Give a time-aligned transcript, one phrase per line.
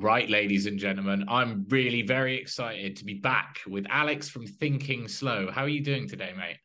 [0.00, 5.08] Right, ladies and gentlemen, I'm really very excited to be back with Alex from Thinking
[5.08, 5.50] Slow.
[5.50, 6.58] How are you doing today, mate?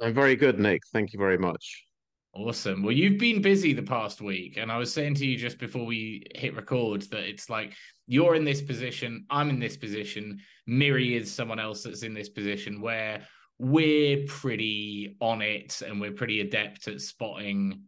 [0.00, 0.80] I'm very good, Nick.
[0.90, 1.84] Thank you very much.
[2.32, 2.82] Awesome.
[2.82, 5.84] Well, you've been busy the past week, and I was saying to you just before
[5.84, 7.74] we hit record that it's like
[8.06, 12.30] you're in this position, I'm in this position, Miri is someone else that's in this
[12.30, 13.28] position where
[13.58, 17.82] we're pretty on it and we're pretty adept at spotting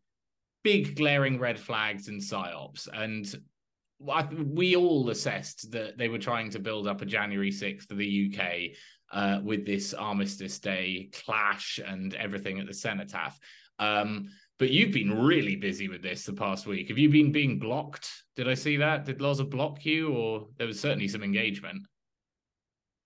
[0.62, 2.88] big glaring red flags and psyops.
[2.92, 3.34] And
[4.00, 8.32] we all assessed that they were trying to build up a January 6th for the
[8.32, 8.76] UK
[9.12, 13.38] uh, with this Armistice Day clash and everything at the Cenotaph.
[13.78, 16.88] Um, but you've been really busy with this the past week.
[16.88, 18.10] Have you been being blocked?
[18.36, 19.06] Did I see that?
[19.06, 21.82] Did Loza block you, or there was certainly some engagement?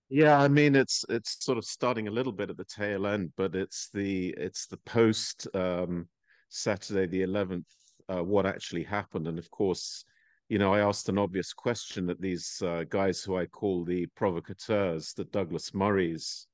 [0.09, 3.31] Yeah, I mean it's it's sort of starting a little bit at the tail end,
[3.37, 6.07] but it's the it's the post um,
[6.49, 7.67] Saturday the eleventh
[8.09, 10.03] uh, what actually happened, and of course
[10.47, 14.05] you know, I asked an obvious question that these uh, guys who I call the
[14.15, 16.47] provocateurs, the Douglas Murrays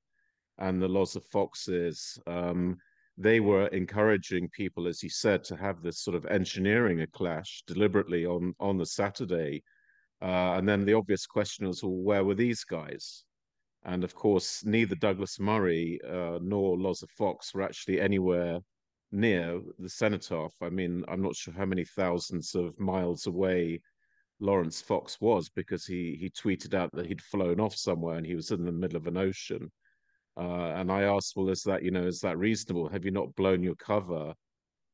[0.58, 2.78] and the Loza Foxes, um,
[3.18, 7.64] they were encouraging people, as you said, to have this sort of engineering a clash
[7.68, 9.62] deliberately on on the Saturday.
[10.22, 13.26] Uh, and then the obvious question was, well, where were these guys?
[13.84, 18.60] And of course, neither Douglas Murray uh, nor Loza Fox were actually anywhere
[19.12, 20.54] near the cenotaph.
[20.62, 23.82] I mean, I'm not sure how many thousands of miles away
[24.40, 28.36] Lawrence Fox was because he he tweeted out that he'd flown off somewhere and he
[28.36, 29.72] was in the middle of an ocean.
[30.38, 32.90] Uh, and I asked, well, is that you know is that reasonable?
[32.90, 34.34] Have you not blown your cover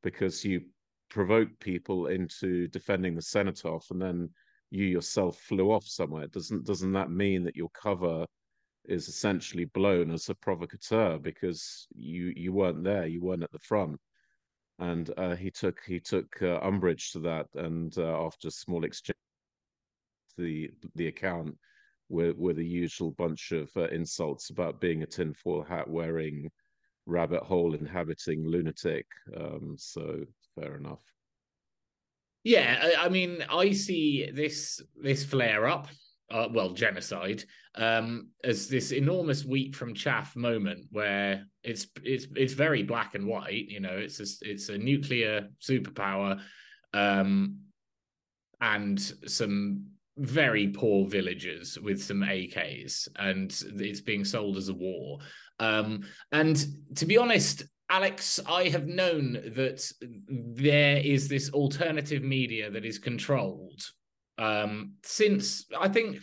[0.03, 0.61] because you
[1.09, 4.29] provoked people into defending the cenotaph and then
[4.69, 6.27] you yourself flew off somewhere?
[6.27, 8.25] Doesn't doesn't that mean that your cover
[8.87, 13.59] is essentially blown as a provocateur because you you weren't there, you weren't at the
[13.59, 13.99] front
[14.79, 18.83] and uh, he took he took uh, umbrage to that, and uh, after a small
[18.83, 19.17] exchange,
[20.37, 21.57] the the account
[22.09, 26.49] with with a usual bunch of uh, insults about being a tinfoil hat wearing,
[27.05, 29.07] rabbit hole inhabiting lunatic.
[29.35, 30.23] Um, so
[30.55, 31.03] fair enough.
[32.43, 35.87] Yeah, I mean, I see this this flare up
[36.29, 37.43] uh, well, genocide,
[37.75, 43.25] um, as this enormous wheat from chaff moment where it's it's it's very black and
[43.25, 43.67] white.
[43.69, 46.41] You know, it's a, it's a nuclear superpower,
[46.93, 47.59] um,
[48.59, 49.85] and some
[50.17, 55.19] very poor villagers with some AKs, and it's being sold as a war.
[55.59, 56.01] Um,
[56.31, 56.65] and
[56.95, 59.89] to be honest, Alex, I have known that
[60.29, 63.81] there is this alternative media that is controlled
[64.37, 66.19] um, since I think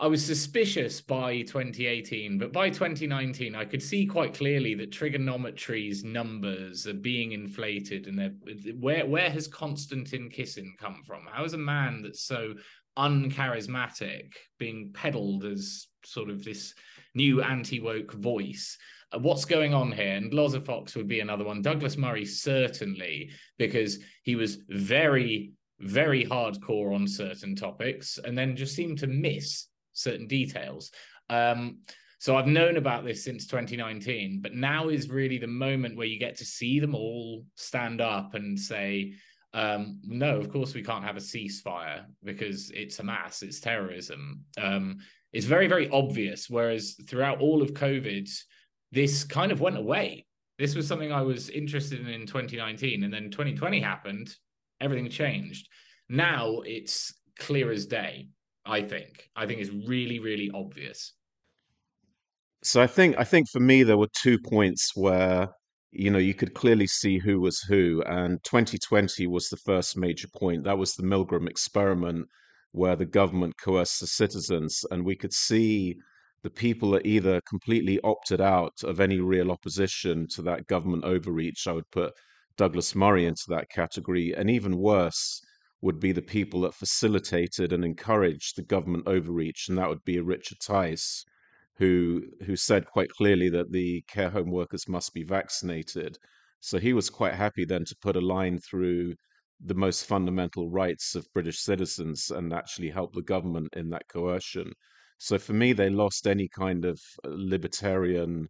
[0.00, 6.02] I was suspicious by 2018, but by 2019, I could see quite clearly that Triggernometry's
[6.02, 8.06] numbers are being inflated.
[8.06, 11.26] And where where has Konstantin Kisin come from?
[11.30, 12.54] How is a man that's so
[12.96, 16.74] uncharismatic being peddled as sort of this
[17.14, 18.78] new anti woke voice?
[19.12, 20.14] Uh, what's going on here?
[20.14, 21.60] And Loza Fox would be another one.
[21.60, 28.74] Douglas Murray certainly, because he was very very hardcore on certain topics and then just
[28.74, 30.90] seem to miss certain details.
[31.28, 31.78] Um,
[32.18, 36.18] so I've known about this since 2019, but now is really the moment where you
[36.18, 39.14] get to see them all stand up and say,
[39.54, 44.44] um, no, of course we can't have a ceasefire because it's Hamas, it's terrorism.
[44.58, 44.98] Um,
[45.32, 46.50] it's very, very obvious.
[46.50, 48.28] Whereas throughout all of COVID,
[48.92, 50.26] this kind of went away.
[50.58, 54.34] This was something I was interested in in 2019, and then 2020 happened,
[54.80, 55.24] everything mm-hmm.
[55.24, 55.68] changed.
[56.08, 58.28] Now it's clear as day.
[58.66, 59.28] I think.
[59.36, 61.14] I think it's really, really obvious.
[62.62, 65.48] So I think I think for me there were two points where
[65.92, 70.28] you know you could clearly see who was who, and 2020 was the first major
[70.28, 70.64] point.
[70.64, 72.26] That was the Milgram experiment
[72.72, 75.96] where the government coerced the citizens, and we could see
[76.42, 81.66] the people that either completely opted out of any real opposition to that government overreach.
[81.66, 82.12] I would put
[82.60, 85.40] Douglas Murray into that category, and even worse,
[85.80, 90.20] would be the people that facilitated and encouraged the government overreach, and that would be
[90.20, 91.24] Richard Tice,
[91.78, 96.18] who who said quite clearly that the care home workers must be vaccinated.
[96.60, 99.14] So he was quite happy then to put a line through
[99.64, 104.70] the most fundamental rights of British citizens and actually help the government in that coercion.
[105.16, 108.48] So for me, they lost any kind of uh, libertarian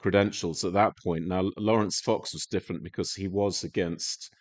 [0.00, 1.26] credentials at that point.
[1.26, 4.32] Now, Lawrence Fox was different because he was against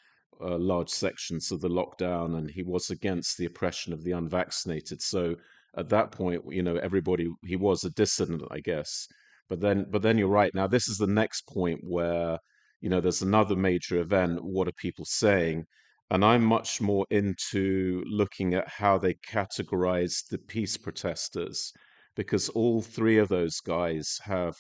[0.42, 5.02] uh, large sections of the lockdown and he was against the oppression of the unvaccinated.
[5.02, 5.36] So
[5.78, 9.08] at that point, you know, everybody he was a dissident, I guess.
[9.50, 10.54] But then, but then you're right.
[10.54, 12.38] Now this is the next point where
[12.82, 14.40] you know there's another major event.
[14.44, 15.66] What are people saying?
[16.12, 21.72] And I'm much more into looking at how they categorize the peace protesters,
[22.16, 24.56] because all three of those guys have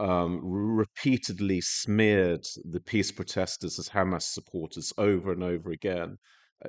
[0.00, 6.18] um, repeatedly smeared the peace protesters as Hamas supporters over and over again.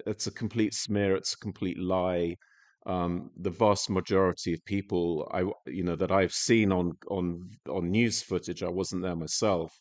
[0.05, 1.15] It's a complete smear.
[1.15, 2.35] It's a complete lie.
[2.85, 7.89] Um, the vast majority of people I you know that I've seen on on on
[7.89, 9.73] news footage, I wasn't there myself.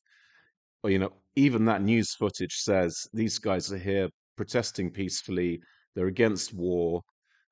[0.84, 5.60] You know, even that news footage says these guys are here protesting peacefully.
[5.94, 7.02] They're against war.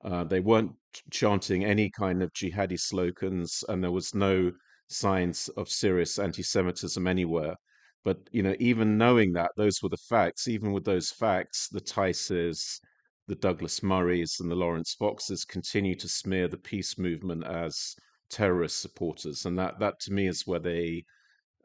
[0.05, 0.73] Uh, they weren't
[1.11, 4.53] chanting any kind of jihadi slogans, and there was no
[4.93, 7.57] signs of serious anti-Semitism anywhere.
[8.05, 10.49] But you know, even knowing that, those were the facts.
[10.49, 12.81] Even with those facts, the Tices,
[13.29, 17.95] the Douglas Murrays, and the Lawrence Foxes continue to smear the peace movement as
[18.29, 21.05] terrorist supporters, and that that to me is where they,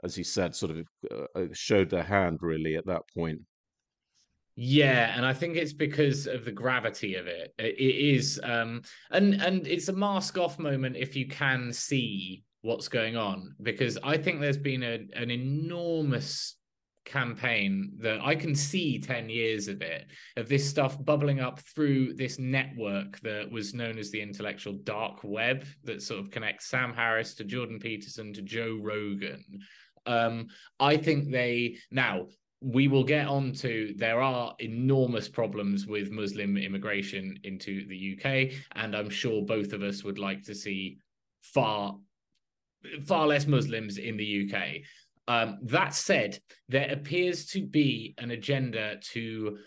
[0.03, 3.41] as you said, sort of uh, uh showed their hand really at that point.
[4.59, 7.53] Yeah, and I think it's because of the gravity of it.
[7.59, 8.81] It is, um,
[9.12, 13.98] and and it's a mask off moment if you can see what's going on because
[14.04, 16.58] I think there's been a, an enormous
[17.06, 22.16] campaign that I can see 10 years of it, of this stuff bubbling up through
[22.16, 26.94] this network that was known as the intellectual dark web that sort of connects Sam
[26.94, 29.46] Harris to Jordan Peterson to Joe Rogan.
[30.06, 30.48] Um,
[30.78, 32.28] I think they now
[32.60, 38.60] we will get on to there are enormous problems with Muslim immigration into the UK,
[38.75, 40.98] and I'm sure both of us would like to see
[41.42, 41.98] far
[43.06, 44.81] far less Muslims in the UK.
[45.27, 46.39] Um, that said,
[46.69, 49.57] there appears to be an agenda to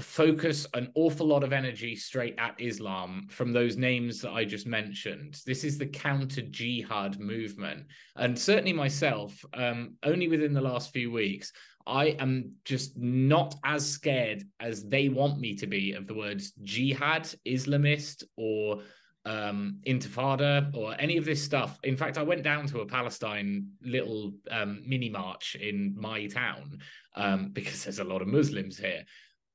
[0.00, 4.66] focus an awful lot of energy straight at Islam from those names that I just
[4.66, 5.40] mentioned.
[5.46, 7.86] This is the counter jihad movement.
[8.16, 11.52] And certainly myself, um, only within the last few weeks,
[11.86, 16.52] I am just not as scared as they want me to be of the words
[16.62, 18.82] jihad, Islamist, or
[19.26, 21.78] um, Intifada or any of this stuff.
[21.82, 26.78] In fact, I went down to a Palestine little um, mini march in my town
[27.16, 29.04] um, because there's a lot of Muslims here.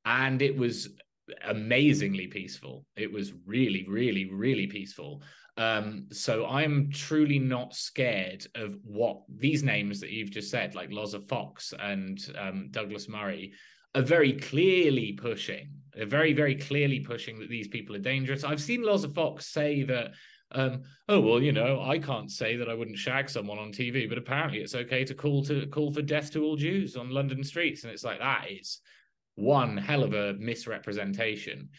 [0.05, 0.89] And it was
[1.45, 2.85] amazingly peaceful.
[2.95, 5.23] It was really, really, really peaceful.
[5.57, 10.89] Um, so I'm truly not scared of what these names that you've just said, like
[10.89, 13.53] Loza Fox and um, Douglas Murray,
[13.95, 15.69] are very clearly pushing.
[15.93, 18.43] They're very, very clearly pushing that these people are dangerous.
[18.43, 20.11] I've seen Loza Fox say that,
[20.51, 24.07] um, oh well, you know, I can't say that I wouldn't shag someone on TV,
[24.07, 27.43] but apparently it's okay to call to call for death to all Jews on London
[27.43, 28.79] streets, and it's like that is
[29.35, 31.69] one hell of a misrepresentation.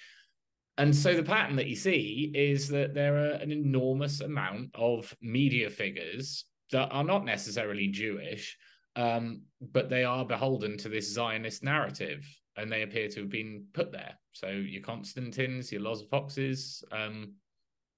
[0.79, 5.15] And so the pattern that you see is that there are an enormous amount of
[5.21, 8.57] media figures that are not necessarily Jewish
[8.97, 12.27] um, but they are beholden to this Zionist narrative,
[12.57, 14.15] and they appear to have been put there.
[14.33, 17.35] So your Constantines, your Loza Foxes, um,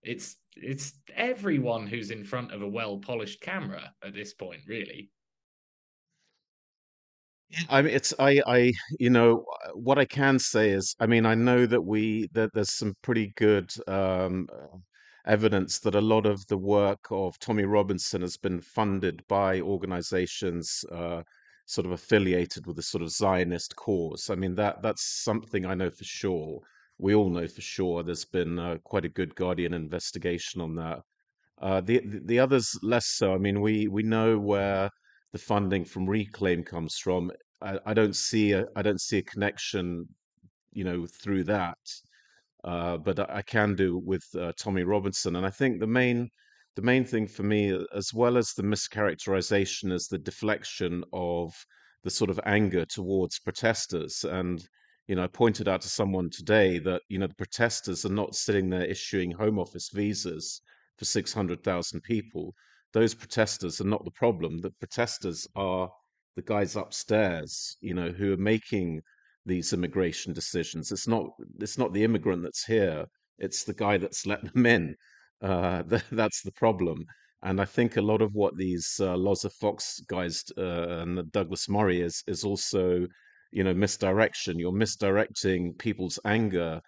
[0.02, 5.10] it's it's everyone who's in front of a well polished camera at this point, really.
[7.68, 11.34] I mean, it's I I you know what I can say is I mean I
[11.34, 14.48] know that we that there's some pretty good um,
[15.26, 20.84] evidence that a lot of the work of Tommy Robinson has been funded by organizations
[20.92, 21.22] uh,
[21.66, 24.31] sort of affiliated with the sort of Zionist cause.
[24.31, 26.61] I mean, that that's something I know for sure.
[26.99, 28.02] We all know for sure.
[28.02, 31.00] There's been uh, quite a good Guardian investigation on that.
[31.60, 33.34] Uh, the, the others less so.
[33.34, 34.91] I mean, we we know where
[35.32, 37.32] the funding from Reclaim comes from.
[37.60, 40.08] I, I don't see a I don't see a connection,
[40.72, 41.79] you know, through that
[42.65, 45.36] uh, but I can do with uh, Tommy Robinson.
[45.36, 46.31] And I think the main
[46.76, 51.52] the main thing for me, as well as the mischaracterization, is the deflection of
[52.02, 54.24] the sort of anger towards protesters.
[54.24, 54.66] And
[55.06, 58.34] you know, I pointed out to someone today that you know the protesters are not
[58.34, 60.60] sitting there issuing Home Office visas
[60.98, 62.54] for six hundred thousand people.
[62.93, 64.58] Those protesters are not the problem.
[64.58, 65.90] The protesters are
[66.36, 69.02] the guys upstairs, you know, who are making
[69.46, 70.90] these immigration decisions.
[70.90, 71.26] It's not
[71.60, 73.04] it's not the immigrant that's here;
[73.38, 74.96] it's the guy that's let them in.
[75.43, 77.05] Uh, that's the problem.
[77.43, 81.69] And I think a lot of what these uh, Loza Fox guys uh, and Douglas
[81.69, 83.06] Murray is is also,
[83.53, 84.58] you know, misdirection.
[84.58, 86.81] You're misdirecting people's anger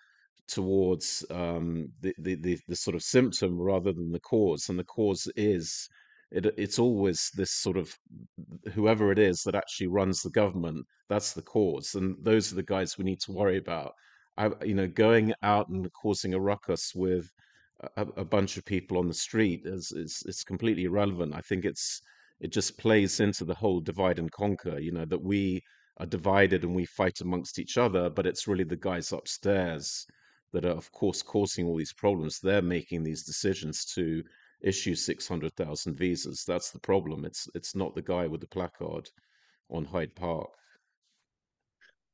[0.48, 4.84] towards um, the, the, the the sort of symptom rather than the cause, and the
[4.84, 5.88] cause is
[6.30, 7.94] it, it's always this sort of
[8.72, 12.62] whoever it is that actually runs the government that's the cause and those are the
[12.62, 13.92] guys we need to worry about
[14.36, 17.30] I, you know going out and causing a ruckus with
[17.96, 21.64] a, a bunch of people on the street is, is it's completely irrelevant i think
[21.64, 22.00] it's
[22.40, 25.62] it just plays into the whole divide and conquer you know that we
[25.98, 30.06] are divided and we fight amongst each other, but it's really the guys upstairs
[30.52, 32.38] that are, of course, causing all these problems.
[32.38, 34.22] They're making these decisions to
[34.62, 36.44] issue 600,000 visas.
[36.46, 37.24] That's the problem.
[37.24, 39.08] It's it's not the guy with the placard
[39.70, 40.50] on Hyde Park.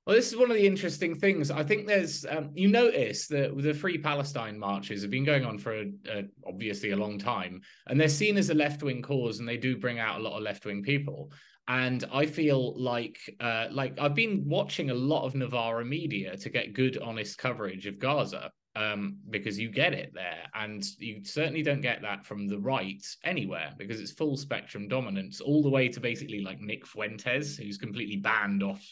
[0.05, 1.53] Well, this is one of the interesting things.
[1.53, 5.59] I think there's, um, you notice that the Free Palestine marches have been going on
[5.59, 9.39] for a, a, obviously a long time, and they're seen as a left wing cause,
[9.39, 11.31] and they do bring out a lot of left wing people.
[11.69, 16.51] And I feel like, uh, like I've been watching a lot of Novara media to
[16.51, 21.63] get good, honest coverage of Gaza, um, because you get it there, and you certainly
[21.63, 25.89] don't get that from the right anywhere because it's full spectrum dominance, all the way
[25.89, 28.85] to basically like Nick Fuentes, who's completely banned off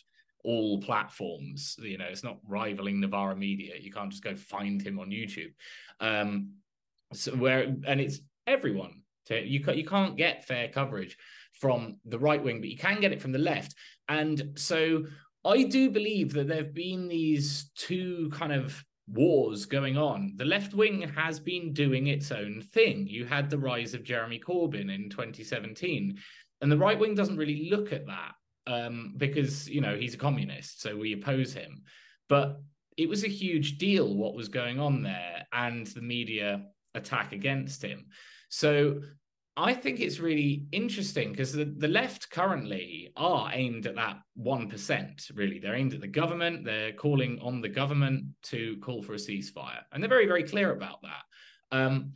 [0.45, 1.77] all platforms.
[1.81, 3.75] You know, it's not rivaling Novara Media.
[3.81, 5.53] You can't just go find him on YouTube.
[6.01, 6.55] Um,
[7.13, 9.03] so where and it's everyone.
[9.27, 11.17] To, you you can't get fair coverage
[11.53, 13.75] from the right wing, but you can get it from the left.
[14.09, 15.05] And so
[15.45, 20.35] I do believe that there have been these two kind of wars going on.
[20.37, 23.07] The left wing has been doing its own thing.
[23.07, 26.19] You had the rise of Jeremy Corbyn in 2017,
[26.61, 28.33] and the right wing doesn't really look at that
[28.67, 31.83] um, because you know he's a communist, so we oppose him.
[32.29, 32.61] But
[32.97, 37.83] it was a huge deal what was going on there, and the media attack against
[37.83, 38.07] him.
[38.49, 39.01] So
[39.57, 45.37] I think it's really interesting because the, the left currently are aimed at that 1%,
[45.37, 45.59] really.
[45.59, 46.65] They're aimed at the government.
[46.65, 49.83] They're calling on the government to call for a ceasefire.
[49.93, 51.77] And they're very, very clear about that.
[51.77, 52.15] Um,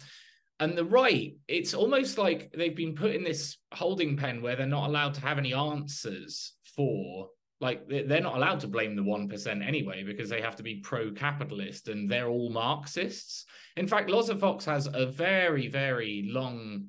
[0.61, 4.67] and the right, it's almost like they've been put in this holding pen where they're
[4.67, 7.29] not allowed to have any answers for
[7.61, 11.89] like they're not allowed to blame the 1% anyway because they have to be pro-capitalist
[11.89, 13.47] and they're all marxists.
[13.77, 16.89] In fact loza fox has a very very long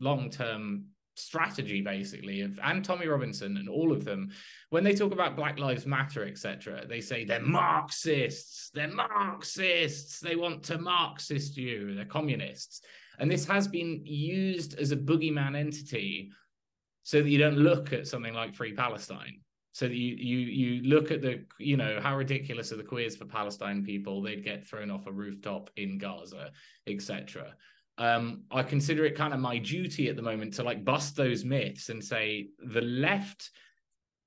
[0.00, 0.86] long-term
[1.18, 4.30] strategy basically of and tommy robinson and all of them
[4.70, 10.36] when they talk about black lives matter etc they say they're marxists they're marxists they
[10.36, 12.82] want to marxist you they're communists.
[13.18, 16.30] And this has been used as a boogeyman entity
[17.02, 19.40] so that you don't look at something like free palestine.
[19.72, 23.14] So that you you you look at the you know how ridiculous are the queers
[23.14, 26.50] for palestine people they'd get thrown off a rooftop in gaza
[26.88, 27.54] etc
[27.98, 31.44] um, I consider it kind of my duty at the moment to like bust those
[31.44, 33.50] myths and say the left,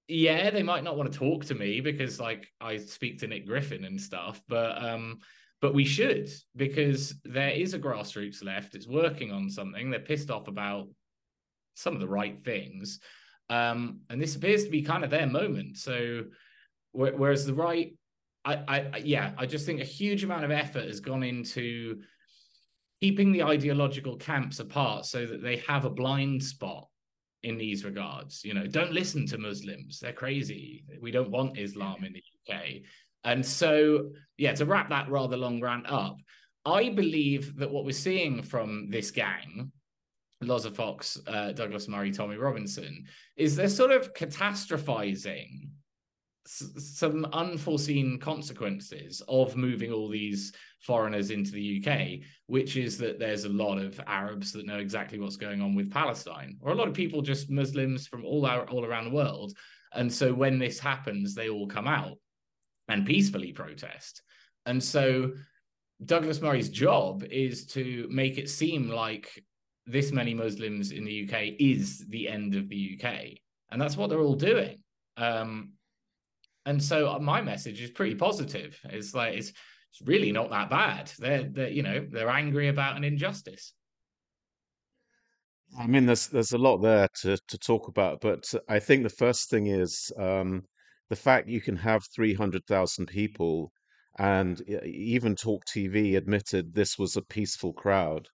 [0.09, 3.47] yeah, they might not want to talk to me because like I speak to Nick
[3.47, 5.19] Griffin and stuff, but um,
[5.61, 8.75] but we should because there is a grassroots left.
[8.75, 9.89] It's working on something.
[9.89, 10.89] They're pissed off about
[11.75, 12.99] some of the right things,
[13.49, 15.77] um, and this appears to be kind of their moment.
[15.77, 16.25] So,
[16.91, 17.95] whereas the right,
[18.43, 22.01] I, I, yeah, I just think a huge amount of effort has gone into
[23.01, 26.88] keeping the ideological camps apart so that they have a blind spot
[27.43, 28.43] in these regards.
[28.43, 30.84] You know, don't listen to Muslims; they're crazy.
[31.01, 32.81] We don't want Islam in the UK.
[33.24, 36.17] And so, yeah, to wrap that rather long rant up,
[36.65, 39.72] I believe that what we're seeing from this gang,
[40.43, 43.05] Loza Fox, uh, Douglas Murray, Tommy Robinson,
[43.36, 45.70] is they're sort of catastrophizing
[46.45, 53.45] some unforeseen consequences of moving all these foreigners into the UK, which is that there's
[53.45, 56.88] a lot of Arabs that know exactly what's going on with Palestine, or a lot
[56.88, 59.53] of people just Muslims from all our, all around the world.
[59.93, 62.17] And so when this happens, they all come out
[62.88, 64.24] and peacefully protest.
[64.65, 65.33] And so
[66.03, 69.43] Douglas Murray's job is to make it seem like
[69.86, 73.38] this many Muslims in the UK is the end of the UK.
[73.71, 74.79] And that's what they're all doing.
[75.17, 75.74] Um,
[76.65, 78.80] and so uh, my message is pretty positive.
[78.86, 81.12] It's like it's it's really not that bad.
[81.20, 83.74] They're they you know they're angry about an injustice.
[85.77, 89.10] I mean, there's there's a lot there to to talk about, but I think the
[89.10, 90.63] first thing is um,
[91.10, 93.72] the fact you can have three hundred thousand people,
[94.20, 98.27] and even Talk TV admitted this was a peaceful crowd,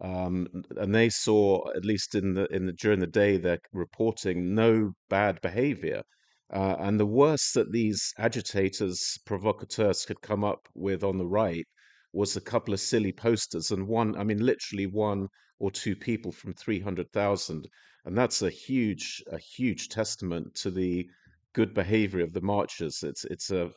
[0.00, 4.54] um, and they saw at least in the in the during the day they're reporting
[4.54, 6.02] no bad behavior.
[6.52, 11.66] Uh, and the worst that these agitators, provocateurs could come up with on the right
[12.12, 15.28] was a couple of silly posters and one, I mean, literally one
[15.58, 17.68] or two people from 300,000.
[18.06, 21.06] And that's a huge, a huge testament to the
[21.52, 23.02] good behavior of the marchers.
[23.02, 23.70] It's, it's a,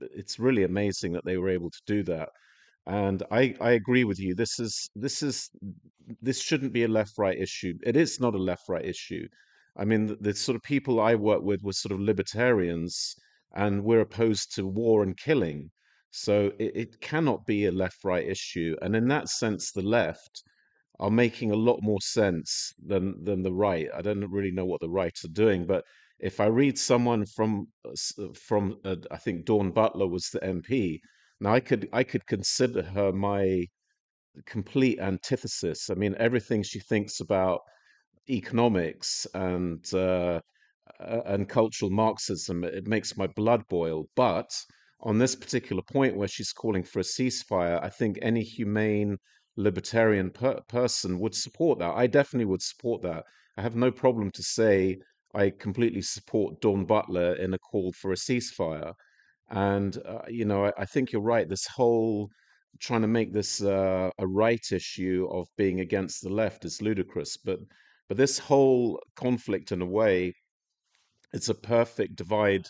[0.00, 2.30] it's really amazing that they were able to do that.
[2.86, 4.34] And I, I agree with you.
[4.34, 5.50] This is, this is,
[6.20, 7.74] this shouldn't be a left-right issue.
[7.84, 9.26] It is not a left-right issue.
[9.78, 13.14] I mean, the, the, sort of people I work with were sort of libertarians,
[13.54, 15.70] and we're opposed to war and killing.
[16.10, 18.76] So it, it cannot be a left right issue.
[18.82, 20.42] And in that sense, the left
[20.98, 23.88] are making a lot more sense than than the right.
[23.94, 25.84] I don't really know what the right are doing, but
[26.18, 27.66] if I read someone from
[28.34, 31.00] from uh, I think Dawn Butler was the MP.
[31.40, 33.66] Now I could I could consider her my
[34.46, 35.90] complete antithesis.
[35.90, 37.60] I mean, everything she thinks about
[38.28, 40.40] economics and uh,
[40.98, 44.08] and cultural Marxism, it makes my blood boil.
[44.14, 44.50] But
[45.00, 49.18] on this particular point, where she's calling for a ceasefire, I think any humane
[49.56, 51.94] libertarian per- person would support that.
[51.94, 53.24] I definitely would support that.
[53.56, 54.98] I have no problem to say
[55.34, 58.92] I completely support Dawn Butler in a call for a ceasefire.
[59.50, 61.48] And, uh, you know, I, I, think you're right.
[61.48, 62.28] This whole
[62.80, 67.36] trying to make this uh, a right issue of being against the left is ludicrous.
[67.36, 67.60] But,
[68.08, 70.34] but this whole conflict, in a way,
[71.32, 72.66] it's a perfect divide,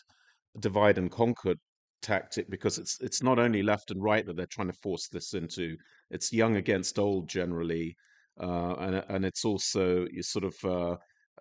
[0.59, 1.55] divide and conquer
[2.03, 5.35] tactic because it's it's not only left and right that they're trying to force this
[5.35, 5.77] into.
[6.11, 7.97] It's young against old generally,
[8.41, 10.97] uh, and and it's also you sort of uh,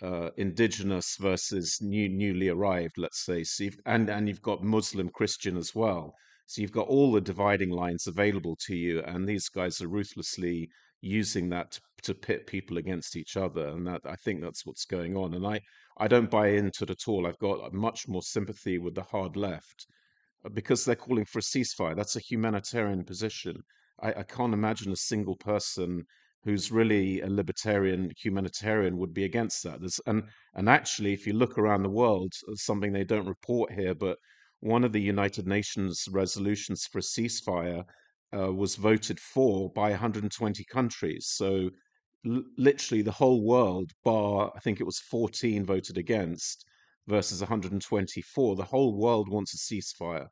[0.05, 3.43] uh, indigenous versus new newly arrived, let's say.
[3.43, 6.13] So and and you've got Muslim Christian as well.
[6.47, 10.69] So you've got all the dividing lines available to you, and these guys are ruthlessly
[11.01, 15.17] using that to, pit people against each other, and that I think that's what's going
[15.17, 15.33] on.
[15.33, 15.59] And I
[15.97, 17.25] I don't buy into it at all.
[17.25, 19.87] I've got much more sympathy with the hard left
[20.45, 21.95] uh, because they're calling for a ceasefire.
[21.95, 23.55] That's a humanitarian position.
[24.03, 26.05] I, I can't imagine a single person
[26.43, 29.79] who's really a libertarian humanitarian would be against that.
[29.79, 30.23] There's, and
[30.53, 34.17] and actually, if you look around the world, uh, something they don't report here, but
[34.59, 37.83] one of the United Nations resolutions for a ceasefire
[38.33, 41.27] uh, was voted for by 120 countries.
[41.29, 41.69] So
[42.57, 46.65] literally the whole world, bar I think it was 14 voted against
[47.07, 48.55] versus 124.
[48.55, 50.27] The whole world wants a ceasefire,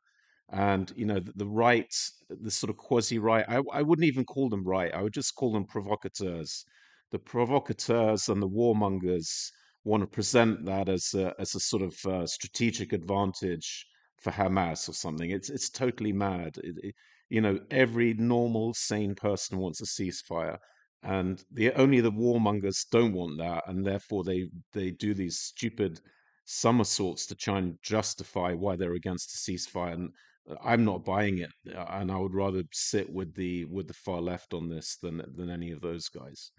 [0.50, 1.92] and you know the, the right,
[2.28, 3.44] the sort of quasi right.
[3.48, 4.92] I, I wouldn't even call them right.
[4.92, 6.64] I would just call them provocateurs.
[7.12, 9.50] The provocateurs and the warmongers
[9.84, 13.86] want to present that as a, as a sort of uh, strategic advantage
[14.18, 15.30] for Hamas or something.
[15.30, 16.56] It's it's totally mad.
[16.64, 16.94] It, it,
[17.34, 20.58] you know, every normal, sane person wants a ceasefire
[21.04, 26.00] and the only the warmongers don't want that, and therefore they they do these stupid
[26.46, 29.94] somersaults to try and justify why they're against a ceasefire.
[29.94, 30.10] And
[30.50, 33.94] uh, I'm not buying it, uh, and I would rather sit with the with the
[33.94, 36.52] far left on this than than any of those guys.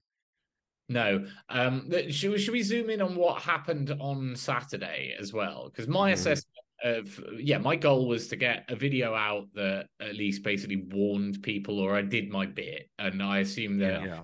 [0.87, 1.25] No.
[1.49, 5.71] Um, should, should we zoom in on what happened on Saturday as well?
[5.71, 6.13] Because my mm.
[6.13, 10.85] assessment of yeah, my goal was to get a video out that at least basically
[10.89, 14.21] warned people, or I did my bit, and I assume that yeah.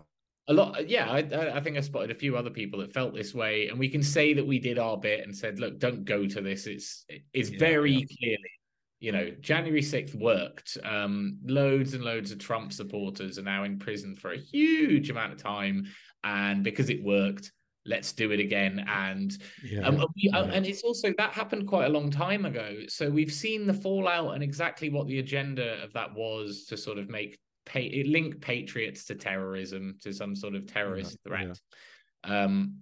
[0.48, 1.20] A lot yeah I,
[1.56, 4.02] I think i spotted a few other people that felt this way and we can
[4.02, 6.66] say that we did our bit and said look don't go to this.
[6.66, 8.06] It's it's yeah, very yeah.
[8.20, 8.52] clearly
[9.00, 10.78] you know january 6th worked.
[10.84, 15.32] Um loads and loads of trump supporters are now in prison for a huge amount
[15.32, 15.86] of time
[16.24, 17.52] and because it worked
[17.86, 20.52] let's do it again and yeah, um, we, uh, yeah.
[20.52, 24.36] and it's also that happened quite a long time ago so we've seen the fallout
[24.36, 29.06] and exactly what the agenda of that was to sort of make pay, link patriots
[29.06, 31.60] to terrorism to some sort of terrorist yeah, threat.
[32.28, 32.44] Yeah.
[32.44, 32.78] Um,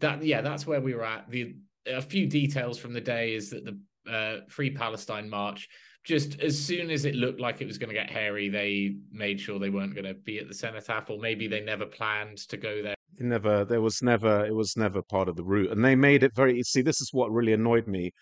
[0.00, 1.30] that yeah, that's where we were at.
[1.30, 3.78] The a few details from the day is that the
[4.10, 5.68] uh, Free Palestine March
[6.02, 9.38] just as soon as it looked like it was going to get hairy, they made
[9.38, 12.56] sure they weren't going to be at the cenotaph, or maybe they never planned to
[12.56, 12.94] go there.
[13.20, 16.34] Never, there was never, it was never part of the route, and they made it
[16.34, 16.62] very.
[16.62, 18.12] See, this is what really annoyed me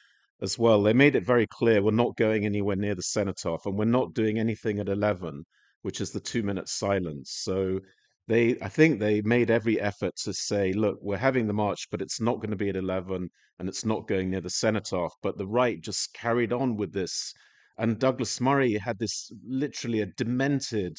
[0.43, 0.83] as well.
[0.83, 4.15] They made it very clear we're not going anywhere near the cenotaph, and we're not
[4.15, 5.45] doing anything at eleven
[5.83, 7.31] which is the two minute silence.
[7.43, 7.81] So
[8.27, 12.03] they, I think they made every effort to say, look, we're having the march, but
[12.03, 15.13] it's not going to be at 11 and it's not going near the cenotaph.
[15.23, 17.33] But the right just carried on with this.
[17.79, 20.99] And Douglas Murray had this literally a demented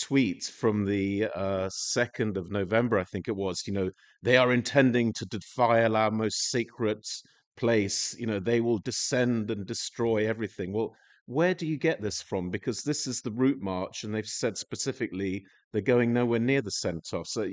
[0.00, 3.64] tweet from the uh, 2nd of November, I think it was.
[3.66, 3.90] You know,
[4.22, 7.04] they are intending to defile our most sacred
[7.56, 8.14] place.
[8.18, 10.72] You know, they will descend and destroy everything.
[10.72, 10.94] Well,
[11.26, 12.50] where do you get this from?
[12.50, 16.70] Because this is the route march, and they've said specifically they're going nowhere near the
[16.70, 17.26] cenotaph.
[17.26, 17.46] So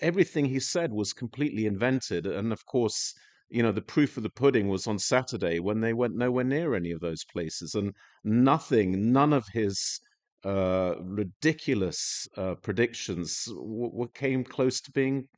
[0.00, 2.26] everything he said was completely invented.
[2.26, 3.12] And of course,
[3.50, 6.74] you know, the proof of the pudding was on Saturday when they went nowhere near
[6.74, 7.74] any of those places.
[7.74, 10.00] And nothing, none of his
[10.44, 15.28] uh, ridiculous uh, predictions w- w- came close to being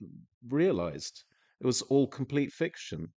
[0.48, 1.24] realized.
[1.60, 3.08] It was all complete fiction.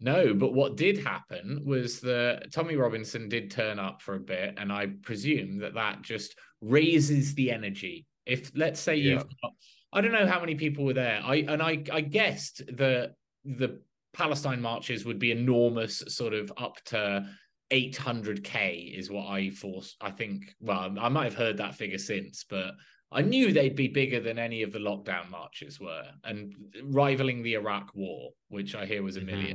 [0.00, 4.54] No, but what did happen was that Tommy Robinson did turn up for a bit,
[4.58, 8.06] and I presume that that just raises the energy.
[8.26, 9.12] If let's say yeah.
[9.12, 9.52] you've got,
[9.92, 11.20] I don't know how many people were there.
[11.24, 13.80] I and I I guessed that the
[14.12, 17.26] Palestine marches would be enormous, sort of up to
[17.74, 19.96] 800k is what I forced.
[20.00, 20.54] I think.
[20.60, 22.72] Well, I might have heard that figure since, but
[23.10, 27.54] I knew they'd be bigger than any of the lockdown marches were, and rivaling the
[27.54, 29.52] Iraq War, which I hear was a 1000000 mm-hmm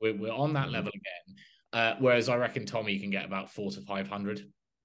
[0.00, 0.72] We're, we're on that mm-hmm.
[0.72, 1.36] level again.
[1.72, 4.42] Uh, whereas I reckon Tommy can get about four to 500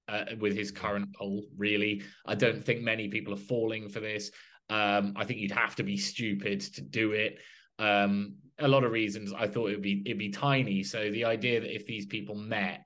[0.08, 2.02] uh, with his current poll, really.
[2.26, 4.30] I don't think many people are falling for this.
[4.70, 7.40] Um, I think you'd have to be stupid to do it.
[7.78, 10.82] Um, a lot of reasons I thought it'd be it'd be tiny.
[10.82, 12.84] So the idea that if these people met,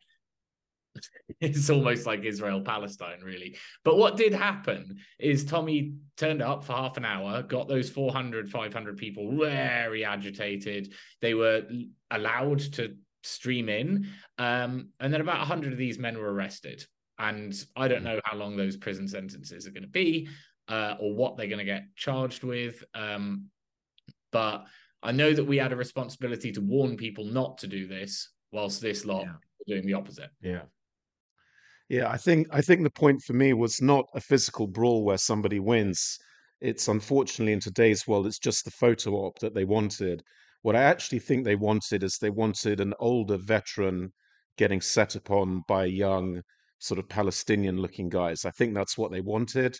[1.41, 3.57] it's almost like Israel Palestine, really.
[3.85, 8.51] But what did happen is Tommy turned up for half an hour, got those 400,
[8.51, 10.93] 500 people very agitated.
[11.21, 11.63] They were
[12.11, 14.09] allowed to stream in.
[14.39, 16.85] Um, and then about 100 of these men were arrested.
[17.19, 20.29] And I don't know how long those prison sentences are going to be
[20.69, 22.83] uh, or what they're going to get charged with.
[22.95, 23.47] Um,
[24.33, 24.67] but
[25.03, 28.81] I know that we had a responsibility to warn people not to do this, whilst
[28.81, 29.33] this lot yeah.
[29.67, 30.31] doing the opposite.
[30.41, 30.63] Yeah.
[31.89, 35.19] Yeah, I think I think the point for me was not a physical brawl where
[35.19, 36.19] somebody wins.
[36.61, 40.23] It's unfortunately in today's world, it's just the photo op that they wanted.
[40.63, 44.13] What I actually think they wanted is they wanted an older veteran
[44.57, 46.41] getting set upon by young,
[46.79, 48.45] sort of Palestinian looking guys.
[48.45, 49.77] I think that's what they wanted.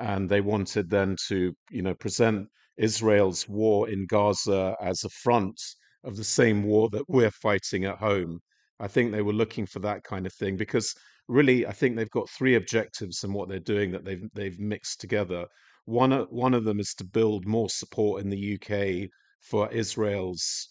[0.00, 5.60] And they wanted then to, you know, present Israel's war in Gaza as a front
[6.02, 8.40] of the same war that we're fighting at home.
[8.80, 10.94] I think they were looking for that kind of thing because
[11.28, 15.00] really I think they've got three objectives in what they're doing that they've they've mixed
[15.00, 15.46] together.
[15.86, 19.08] One uh, one of them is to build more support in the UK
[19.40, 20.68] for Israel's,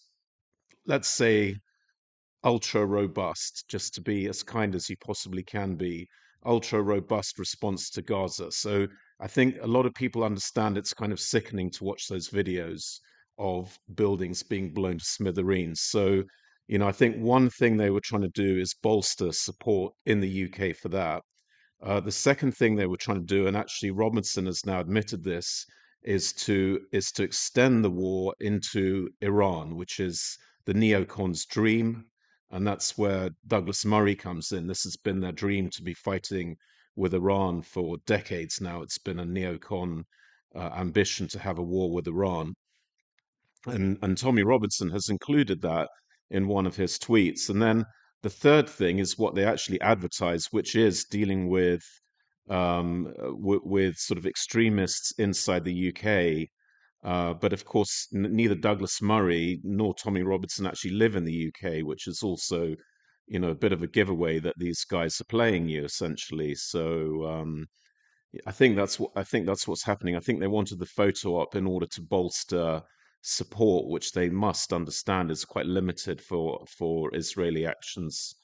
[0.85, 1.55] let's say,
[2.43, 6.07] ultra robust, just to be as kind as you possibly can be,
[6.45, 8.51] ultra robust response to Gaza.
[8.51, 8.87] So
[9.23, 12.99] I think a lot of people understand it's kind of sickening to watch those videos
[13.37, 15.79] of buildings being blown to smithereens.
[15.79, 16.23] So,
[16.67, 20.19] you know, I think one thing they were trying to do is bolster support in
[20.19, 21.21] the UK for that.
[21.81, 25.23] Uh, the second thing they were trying to do, and actually Robinson has now admitted
[25.23, 25.65] this,
[26.01, 32.07] is to is to extend the war into Iran, which is the neocons' dream,
[32.51, 34.67] and that's where Douglas Murray comes in.
[34.67, 36.57] This has been their dream to be fighting
[36.95, 38.81] with Iran for decades now.
[38.81, 40.03] It's been a neocon
[40.55, 42.53] uh, ambition to have a war with Iran,
[43.65, 45.89] and and Tommy Robinson has included that
[46.29, 47.49] in one of his tweets.
[47.49, 47.85] And then
[48.21, 51.83] the third thing is what they actually advertise, which is dealing with
[52.49, 56.47] um, w- with sort of extremists inside the UK.
[57.03, 61.49] Uh, but of course, n- neither Douglas Murray nor Tommy Robinson actually live in the
[61.49, 62.75] UK, which is also,
[63.27, 66.55] you know, a bit of a giveaway that these guys are playing you essentially.
[66.55, 67.65] So um,
[68.47, 70.15] I think that's what I think that's what's happening.
[70.15, 72.81] I think they wanted the photo op in order to bolster
[73.21, 78.35] support, which they must understand is quite limited for for Israeli actions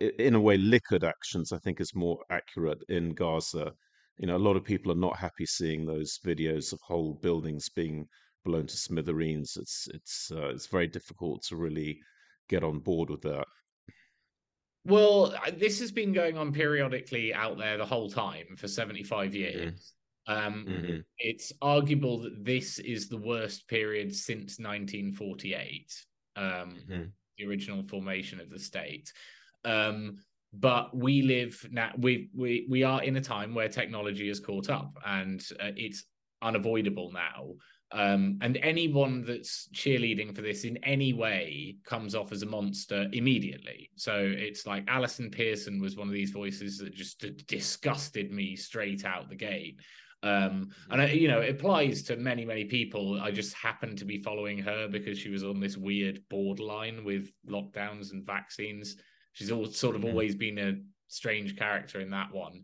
[0.00, 3.72] in a way, Likud actions, I think, is more accurate in Gaza.
[4.18, 7.68] You know, a lot of people are not happy seeing those videos of whole buildings
[7.68, 8.06] being
[8.44, 9.56] blown to smithereens.
[9.56, 12.00] It's it's uh, it's very difficult to really
[12.48, 13.46] get on board with that.
[14.84, 19.36] Well, this has been going on periodically out there the whole time for 75 mm-hmm.
[19.36, 19.92] years.
[20.28, 20.46] Mm.
[20.46, 20.96] Um, mm-hmm.
[21.18, 25.92] It's arguable that this is the worst period since 1948,
[26.36, 27.02] um, mm-hmm.
[27.38, 29.12] the original formation of the state.
[29.64, 30.18] Um,
[30.52, 31.92] but we live now.
[31.96, 36.04] We we we are in a time where technology has caught up, and uh, it's
[36.42, 37.54] unavoidable now.
[37.92, 43.06] Um, and anyone that's cheerleading for this in any way comes off as a monster
[43.12, 43.90] immediately.
[43.96, 49.04] So it's like Allison Pearson was one of these voices that just disgusted me straight
[49.04, 49.78] out the gate.
[50.22, 53.20] Um, and I, you know, it applies to many, many people.
[53.20, 57.30] I just happened to be following her because she was on this weird borderline with
[57.48, 58.96] lockdowns and vaccines.
[59.32, 60.10] She's all, sort of mm-hmm.
[60.10, 60.74] always been a
[61.08, 62.62] strange character in that one.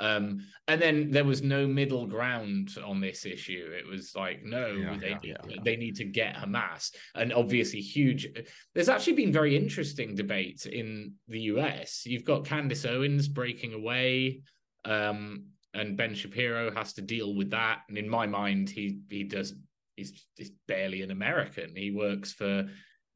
[0.00, 3.70] Um, and then there was no middle ground on this issue.
[3.78, 6.90] It was like, no, yeah, they, yeah, yeah, they need to get Hamas.
[7.14, 8.26] And obviously, huge.
[8.74, 12.06] There's actually been very interesting debates in the US.
[12.06, 14.40] You've got Candace Owens breaking away,
[14.86, 17.80] um, and Ben Shapiro has to deal with that.
[17.88, 19.54] And in my mind, he he does.
[19.96, 21.76] He's, he's barely an American.
[21.76, 22.66] He works for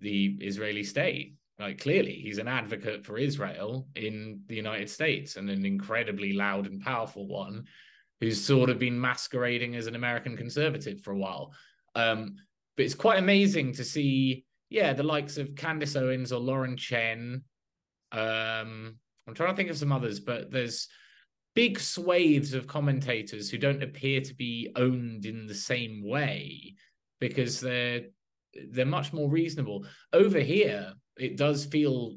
[0.00, 1.36] the Israeli state.
[1.58, 6.66] Like clearly, he's an advocate for Israel in the United States and an incredibly loud
[6.66, 7.64] and powerful one
[8.20, 11.52] who's sort of been masquerading as an American conservative for a while.
[11.94, 12.36] Um,
[12.76, 17.42] but it's quite amazing to see, yeah, the likes of Candace Owens or Lauren Chen.
[18.10, 20.88] Um, I'm trying to think of some others, but there's
[21.54, 26.74] big swathes of commentators who don't appear to be owned in the same way
[27.20, 28.02] because they're
[28.70, 29.84] they're much more reasonable.
[30.12, 32.16] Over here, it does feel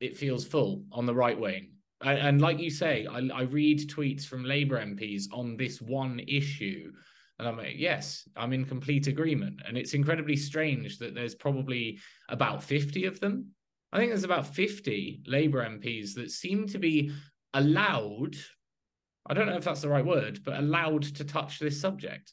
[0.00, 1.70] it feels full on the right wing.
[2.02, 6.20] And, and like you say, I, I read tweets from Labour MPs on this one
[6.26, 6.92] issue
[7.38, 9.60] And I'm like, yes, I'm in complete agreement.
[9.66, 13.48] And it's incredibly strange that there's probably about 50 of them.
[13.92, 17.12] I think there's about 50 Labour MPs that seem to be
[17.52, 18.36] allowed,
[19.26, 22.32] I don't know if that's the right word, but allowed to touch this subject.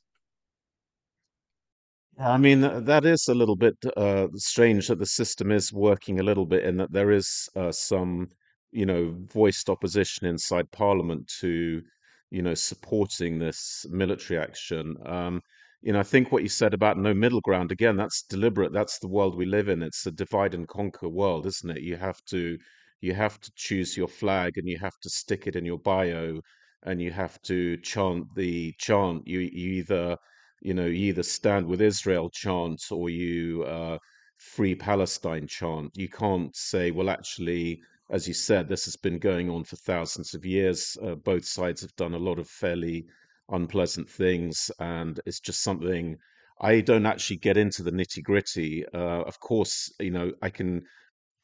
[2.20, 6.24] I mean, that is a little bit uh, strange that the system is working a
[6.24, 8.30] little bit in that there is uh, some,
[8.72, 11.82] you know, voiced opposition inside Parliament to,
[12.30, 14.96] you know, supporting this military action.
[15.06, 15.42] Um,
[15.82, 18.72] you know, I think what you said about no middle ground, again, that's deliberate.
[18.72, 19.82] That's the world we live in.
[19.82, 21.82] It's a divide and conquer world, isn't it?
[21.82, 22.58] You have to
[23.02, 26.40] you have to choose your flag and you have to stick it in your bio
[26.84, 29.28] and you have to chant the chant.
[29.28, 30.18] You you either
[30.62, 33.98] you know you either stand with Israel chant or you uh,
[34.38, 35.92] free Palestine chant.
[35.96, 40.34] You can't say, well, actually, as you said, this has been going on for thousands
[40.34, 40.98] of years.
[41.04, 43.06] Uh, both sides have done a lot of fairly
[43.50, 46.18] unpleasant things, and it's just something
[46.62, 48.86] I don't actually get into the nitty gritty.
[48.94, 50.84] Uh, of course, you know, I can.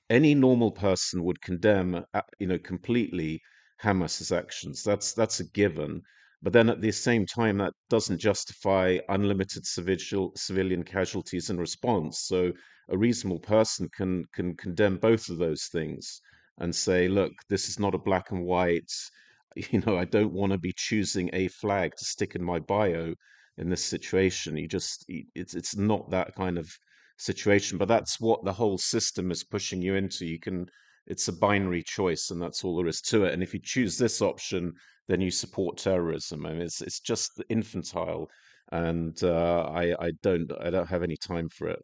[0.10, 3.42] Any normal person would condemn, uh, you know, completely
[3.82, 4.84] Hamas's actions.
[4.84, 6.02] That's that's a given.
[6.42, 12.20] But then at the same time, that doesn't justify unlimited civil, civilian casualties in response.
[12.22, 12.54] So
[12.90, 16.22] a reasonable person can can condemn both of those things
[16.60, 18.92] and say, look, this is not a black and white.
[19.72, 23.16] You know, I don't want to be choosing a flag to stick in my bio
[23.58, 24.56] in this situation.
[24.56, 26.70] You just it's it's not that kind of
[27.18, 27.80] situation.
[27.80, 30.28] But that's what the whole system is pushing you into.
[30.28, 30.68] You can
[31.08, 33.34] it's a binary choice, and that's all there is to it.
[33.34, 34.74] And if you choose this option,
[35.08, 36.46] then you support terrorism.
[36.46, 38.30] I mean, it's it's just infantile,
[38.72, 41.84] and uh, I I don't I don't have any time for it.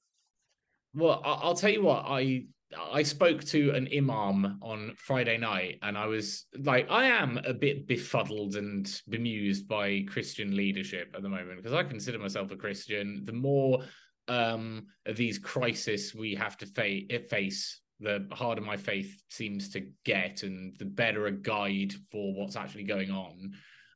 [0.93, 2.45] Well, I'll tell you what I
[2.91, 7.53] I spoke to an imam on Friday night, and I was like, I am a
[7.53, 12.55] bit befuddled and bemused by Christian leadership at the moment because I consider myself a
[12.55, 13.23] Christian.
[13.25, 13.83] The more
[14.27, 20.43] um, these crises we have to fa- face the harder my faith seems to get
[20.43, 23.51] and the better a guide for what's actually going on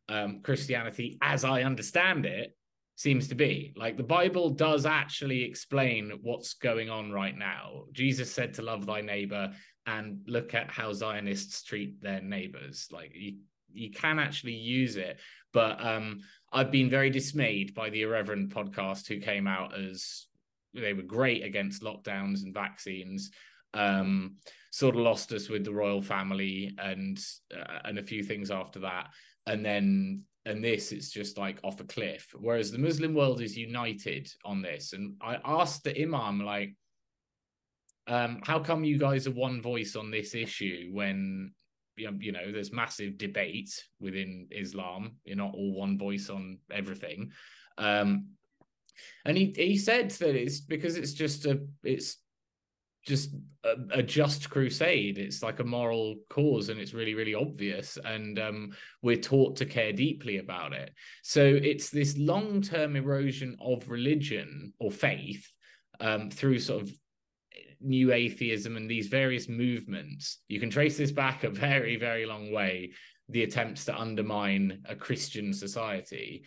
[0.09, 2.53] um, christianity as i understand it
[2.97, 3.73] seems to be.
[3.77, 7.83] Like the bible does actually explain what's going on right now.
[7.91, 9.53] Jesus said to love thy neighbor
[9.85, 12.87] and look at how zionists treat their neighbors.
[12.91, 13.35] Like you,
[13.71, 15.19] you can actually use it
[15.53, 16.19] but um,
[16.51, 20.27] i've been very dismayed by the Irreverend podcast who came out as
[20.73, 23.31] they were great against lockdowns and vaccines
[23.77, 24.35] um,
[24.71, 27.19] sort of lost us with the royal family and
[27.55, 29.07] uh, and a few things after that,
[29.45, 32.27] and then and this it's just like off a cliff.
[32.39, 36.75] Whereas the Muslim world is united on this, and I asked the imam like.
[38.09, 41.51] Um, how come you guys are one voice on this issue when
[41.97, 45.17] you know there's massive debate within Islam.
[45.25, 47.31] You're not all one voice on everything.
[47.77, 48.27] Um,
[49.25, 52.17] and he he said that it's because it's just a it's
[53.07, 55.17] just a, a, just crusade.
[55.17, 57.97] It's like a moral cause, and it's really, really obvious.
[58.03, 60.93] And um, we're taught to care deeply about it.
[61.23, 65.49] So it's this long-term erosion of religion or faith
[66.01, 66.91] um, through sort of
[67.79, 70.39] new atheism and these various movements.
[70.47, 72.91] You can trace this back a very, very long way.
[73.29, 76.45] The attempts to undermine a Christian society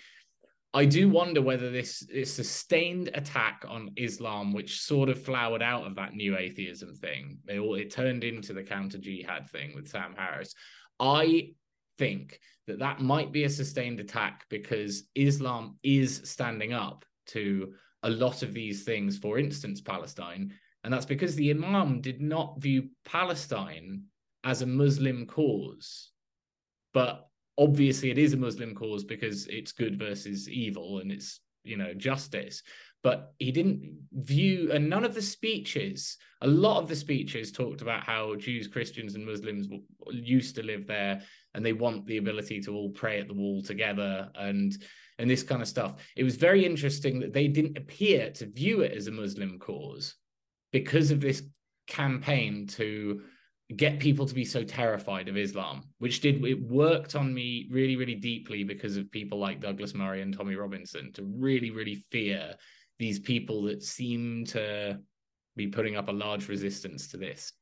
[0.73, 5.85] I do wonder whether this, this sustained attack on Islam, which sort of flowered out
[5.87, 9.89] of that new atheism thing, it, all, it turned into the counter jihad thing with
[9.89, 10.55] Sam Harris.
[11.01, 11.55] I
[11.99, 17.73] think that that might be a sustained attack because Islam is standing up to
[18.05, 19.19] a lot of these things.
[19.19, 20.55] For instance, Palestine,
[20.85, 24.05] and that's because the Imam did not view Palestine
[24.45, 26.13] as a Muslim cause,
[26.95, 27.30] but
[27.61, 31.95] obviously it is a Muslim cause because it's good versus evil and it's you know
[31.95, 32.63] justice.
[33.03, 37.83] But he didn't view and none of the speeches a lot of the speeches talked
[37.83, 39.69] about how jews christians and muslims
[40.11, 41.23] used to live there
[41.55, 44.77] and they want the ability to all pray at the wall together and
[45.21, 45.97] and this kind of stuff.
[46.17, 50.15] It was very interesting that they didn't appear to view it as a muslim cause
[50.73, 51.43] because of this
[51.87, 53.23] campaign to
[53.77, 57.97] get people to be so terrified of Islam, which did it worked on me really,
[57.97, 62.55] really deeply because of people like Douglas Murray and Tommy Robinson to really, really fear
[62.99, 64.99] these people that seem to
[65.57, 67.53] be putting up a large resistance to this.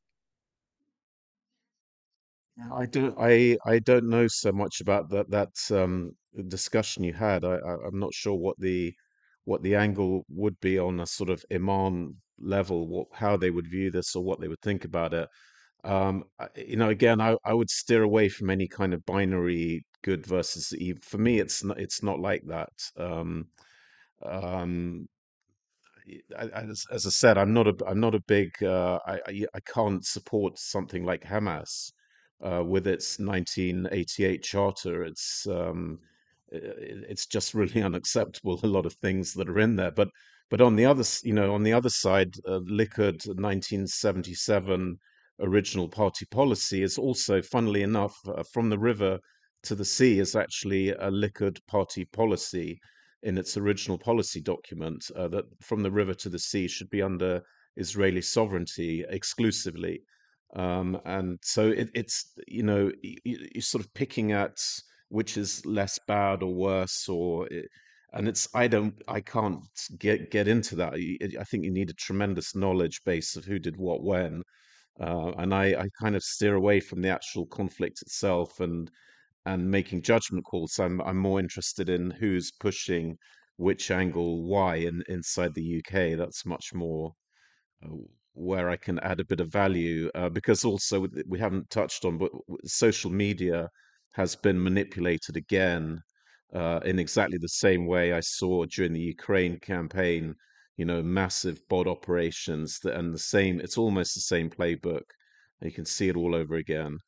[2.73, 3.15] I don't.
[3.17, 6.11] I I don't know so much about that that um,
[6.47, 7.45] discussion you had.
[7.45, 8.93] I, I I'm not sure what the
[9.45, 13.67] what the angle would be on a sort of imam level, what how they would
[13.67, 15.29] view this or what they would think about it.
[15.83, 20.25] Um, you know, again, I, I would steer away from any kind of binary good
[20.25, 21.01] versus evil.
[21.03, 22.73] For me, it's not, it's not like that.
[22.97, 23.47] Um,
[24.25, 25.07] um,
[26.37, 29.59] as, as I said, I'm not a I'm not a big uh, I, I, I
[29.61, 31.91] can't support something like Hamas
[32.43, 35.03] uh, with its 1988 charter.
[35.03, 35.99] It's um,
[36.51, 38.59] it's just really unacceptable.
[38.63, 40.09] A lot of things that are in there, but
[40.49, 44.97] but on the other you know on the other side, uh, Likud 1977
[45.41, 49.19] original party policy is also, funnily enough, uh, from the river
[49.63, 52.79] to the sea is actually a Likud party policy
[53.23, 57.01] in its original policy document uh, that from the river to the sea should be
[57.01, 57.41] under
[57.75, 60.01] Israeli sovereignty exclusively.
[60.55, 64.57] Um, and so it, it's, you know, you, are sort of picking at
[65.09, 67.47] which is less bad or worse or.
[67.47, 67.65] It,
[68.13, 69.63] and it's I don't I can't
[69.99, 70.93] get get into that.
[70.93, 74.41] I think you need a tremendous knowledge base of who did what when,
[74.99, 78.89] uh, and I, I kind of steer away from the actual conflict itself and
[79.45, 80.79] and making judgment calls.
[80.79, 83.17] I'm I'm more interested in who's pushing
[83.57, 86.15] which angle why in inside the UK.
[86.15, 87.13] That's much more
[87.83, 87.89] uh,
[88.33, 92.17] where I can add a bit of value uh, because also we haven't touched on,
[92.17, 92.31] but
[92.65, 93.69] social media
[94.11, 96.01] has been manipulated again
[96.53, 100.35] uh, in exactly the same way I saw during the Ukraine campaign.
[100.79, 103.59] You know, massive bot operations that, and the same.
[103.59, 105.03] It's almost the same playbook.
[105.61, 106.99] You can see it all over again.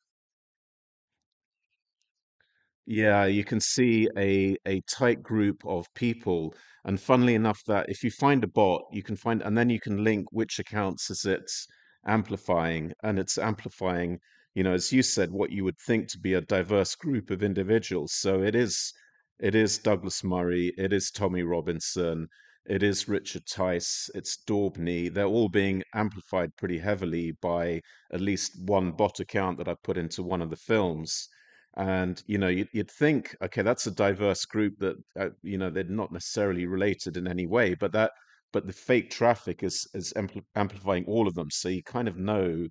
[2.86, 6.54] Yeah, you can see a a tight group of people,
[6.84, 9.80] and funnily enough, that if you find a bot, you can find, and then you
[9.80, 11.66] can link which accounts is it's
[12.06, 14.18] amplifying, and it's amplifying,
[14.54, 17.42] you know, as you said, what you would think to be a diverse group of
[17.42, 18.12] individuals.
[18.12, 18.92] So it is,
[19.40, 22.28] it is Douglas Murray, it is Tommy Robinson,
[22.66, 25.12] it is Richard Tice, it's Daubney.
[25.12, 27.80] They're all being amplified pretty heavily by
[28.12, 31.28] at least one bot account that I put into one of the films
[31.76, 35.70] and you know you'd, you'd think okay that's a diverse group that uh, you know
[35.70, 38.12] they're not necessarily related in any way but that
[38.52, 42.18] but the fake traffic is is ampl- amplifying all of them so you kind of
[42.18, 42.66] know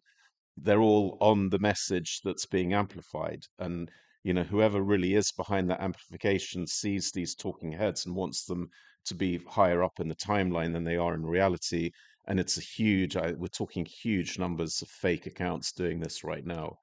[0.58, 3.90] they're all on the message that's being amplified and
[4.24, 8.70] you know whoever really is behind that amplification sees these talking heads and wants them
[9.06, 11.92] to be higher up in the timeline than they are in reality
[12.28, 16.78] and it's a huge we're talking huge numbers of fake accounts doing this right now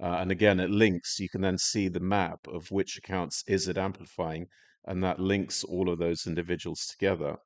[0.00, 3.66] uh, and again, it links, you can then see the map of which accounts is
[3.66, 4.46] it amplifying,
[4.84, 7.36] and that links all of those individuals together.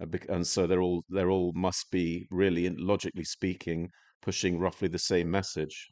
[0.00, 4.98] Uh, and so they're all they're all must be really, logically speaking, pushing roughly the
[4.98, 5.88] same message.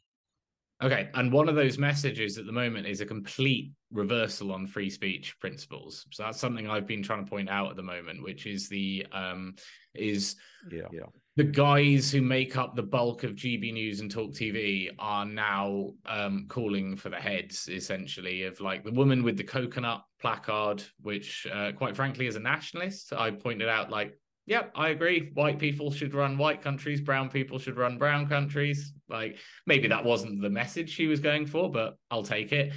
[0.83, 4.89] Okay, and one of those messages at the moment is a complete reversal on free
[4.89, 6.05] speech principles.
[6.11, 9.05] So that's something I've been trying to point out at the moment, which is the
[9.13, 9.55] um
[9.95, 10.35] is
[10.69, 11.05] yeah, yeah.
[11.37, 15.91] the guys who make up the bulk of GB News and Talk TV are now
[16.05, 21.47] um, calling for the heads, essentially, of like the woman with the coconut placard, which,
[21.53, 25.31] uh, quite frankly, as a nationalist, I pointed out, like, yep, I agree.
[25.33, 28.93] White people should run white countries, brown people should run brown countries.
[29.09, 32.73] Like, maybe that wasn't the message she was going for, but I'll take it.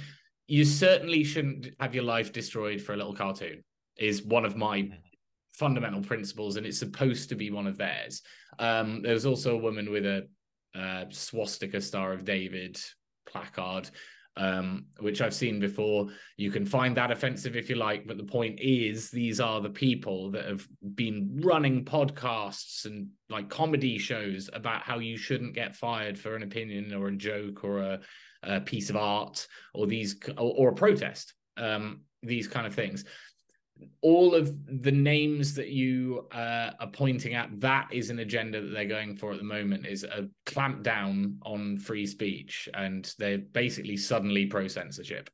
[0.47, 3.63] You certainly shouldn't have your life destroyed for a little cartoon,
[3.97, 4.93] is one of my mm
[5.57, 8.21] fundamental principles, and it's supposed to be one of theirs.
[8.59, 10.27] Um, there was also a woman with a
[10.75, 12.79] uh, swastika Star of David
[13.27, 13.89] placard,
[14.37, 16.07] um, which I've seen before.
[16.37, 19.69] You can find that offensive if you like, but the point is, these are the
[19.69, 25.75] people that have been running podcasts and like comedy shows about how you shouldn't get
[25.75, 27.99] fired for an opinion or a joke or a,
[28.43, 31.33] a piece of art or these or, or a protest.
[31.57, 33.05] Um, these kind of things
[34.01, 38.69] all of the names that you uh, are pointing at that is an agenda that
[38.69, 43.37] they're going for at the moment is a clamp down on free speech and they're
[43.37, 45.29] basically suddenly pro censorship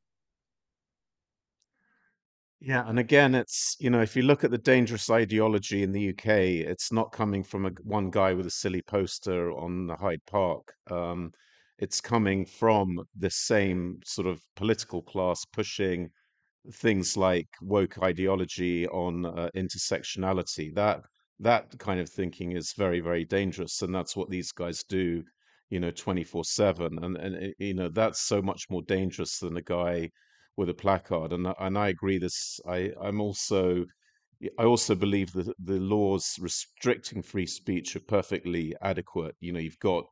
[2.60, 6.10] yeah and again it's you know if you look at the dangerous ideology in the
[6.10, 10.24] uk it's not coming from a, one guy with a silly poster on the hyde
[10.26, 10.74] park.
[10.90, 11.32] Um,
[11.78, 16.10] it's coming from the same sort of political class pushing
[16.72, 21.02] things like woke ideology on uh, intersectionality that
[21.40, 25.22] that kind of thinking is very very dangerous and that's what these guys do
[25.70, 29.56] you know 24 7 and and eh, you know that's so much more dangerous than
[29.56, 30.08] a guy
[30.56, 33.84] with a placard and and I agree this I I'm also
[34.58, 39.78] I also believe that the laws restricting free speech are perfectly adequate you know you've
[39.80, 40.04] got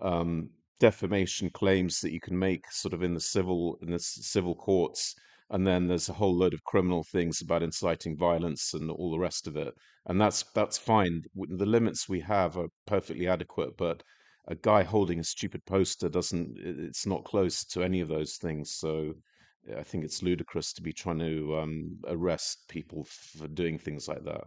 [0.00, 4.54] um, defamation claims that you can make sort of in the civil in the civil
[4.54, 5.14] courts
[5.52, 9.18] and then there's a whole load of criminal things about inciting violence and all the
[9.18, 9.72] rest of it
[10.06, 14.02] and that's that's fine the limits we have are perfectly adequate but
[14.48, 18.74] a guy holding a stupid poster doesn't it's not close to any of those things
[18.74, 19.12] so
[19.78, 24.24] I think it's ludicrous to be trying to um, arrest people for doing things like
[24.24, 24.44] that.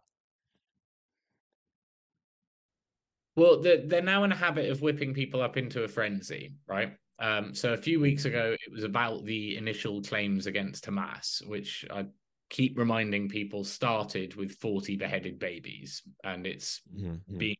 [3.35, 6.97] Well, they're, they're now in a habit of whipping people up into a frenzy, right?
[7.19, 11.85] Um, so a few weeks ago, it was about the initial claims against Hamas, which
[11.91, 12.05] I
[12.49, 17.37] keep reminding people started with 40 beheaded babies and it's mm-hmm.
[17.37, 17.57] being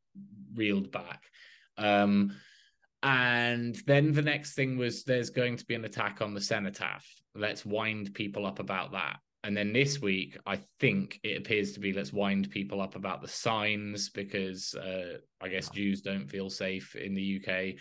[0.53, 1.23] reeled back.
[1.77, 2.35] Um,
[3.01, 7.05] and then the next thing was there's going to be an attack on the cenotaph.
[7.35, 9.19] Let's wind people up about that.
[9.43, 13.21] And then this week, I think it appears to be let's wind people up about
[13.21, 17.75] the signs because uh, I guess Jews don't feel safe in the UK.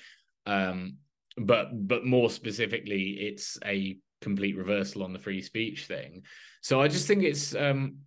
[0.44, 0.98] Um,
[1.36, 6.22] but but more specifically, it's a complete reversal on the free speech thing.
[6.62, 7.98] So I just think it's um,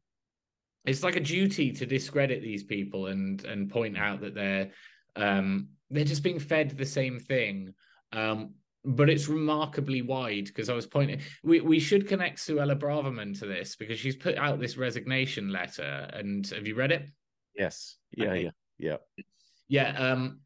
[0.85, 4.71] it's like a duty to discredit these people and and point out that they're
[5.15, 7.73] um, they're just being fed the same thing.
[8.13, 8.53] Um,
[8.85, 11.21] but it's remarkably wide because I was pointing.
[11.43, 16.09] We we should connect Suella Braverman to this because she's put out this resignation letter.
[16.13, 17.09] And have you read it?
[17.53, 17.97] Yes.
[18.15, 18.27] Yeah.
[18.27, 18.43] Okay.
[18.43, 18.51] Yeah.
[18.77, 19.23] Yeah.
[19.67, 20.11] Yeah.
[20.11, 20.39] Um,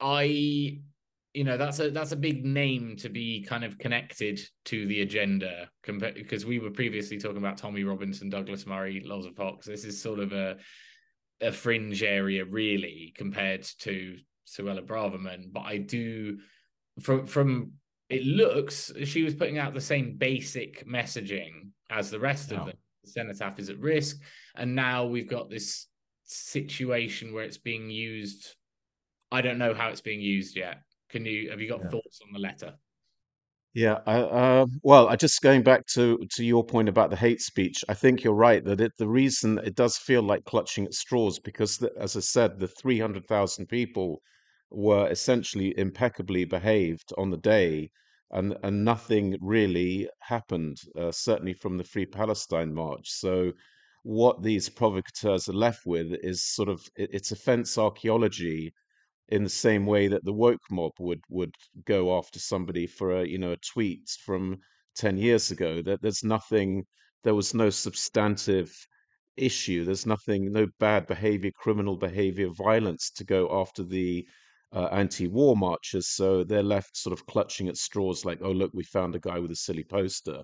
[0.00, 0.80] I,
[1.32, 5.02] you know, that's a that's a big name to be kind of connected to the
[5.02, 9.66] agenda compared because we were previously talking about Tommy Robinson, Douglas Murray, Loza Fox.
[9.66, 10.56] This is sort of a
[11.40, 16.38] a fringe area really compared to Suella Braverman, but I do
[17.00, 17.72] from from
[18.08, 22.76] it looks she was putting out the same basic messaging as the rest of them.
[23.04, 24.20] The cenotaph is at risk,
[24.56, 25.86] and now we've got this
[26.24, 28.56] situation where it's being used.
[29.30, 30.82] I don't know how it's being used yet.
[31.10, 31.90] Can you have you got yeah.
[31.90, 32.74] thoughts on the letter?
[33.72, 37.84] Yeah, uh, well, I just going back to to your point about the hate speech.
[37.88, 41.38] I think you're right that it the reason it does feel like clutching at straws
[41.38, 44.22] because, the, as I said, the three hundred thousand people
[44.70, 47.90] were essentially impeccably behaved on the day,
[48.32, 50.78] and and nothing really happened.
[50.98, 53.08] Uh, certainly from the Free Palestine March.
[53.08, 53.52] So,
[54.02, 58.72] what these provocateurs are left with is sort of it, it's offense archaeology
[59.30, 61.54] in the same way that the woke mob would would
[61.84, 64.58] go after somebody for a you know a tweet from
[64.96, 66.84] 10 years ago that there's nothing
[67.22, 68.72] there was no substantive
[69.36, 74.26] issue there's nothing no bad behavior criminal behavior violence to go after the
[74.72, 78.84] uh, anti-war marchers so they're left sort of clutching at straws like oh look we
[78.84, 80.42] found a guy with a silly poster.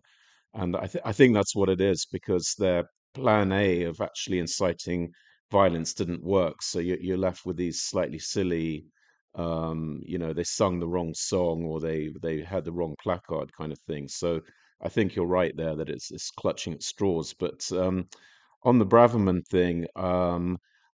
[0.55, 2.85] And i, th- I think that's what it is because their
[3.15, 5.13] plan a of actually inciting
[5.51, 6.63] violence didn't work.
[6.63, 8.87] So you're, you're left with these slightly silly,
[9.35, 13.53] um, you know, they sung the wrong song or they they had the wrong placard
[13.53, 14.09] kind of thing.
[14.09, 14.41] So
[14.83, 17.35] I think you're right there that it's it's clutching at straws.
[17.39, 18.09] But um,
[18.63, 20.59] on the Braverman thing, um,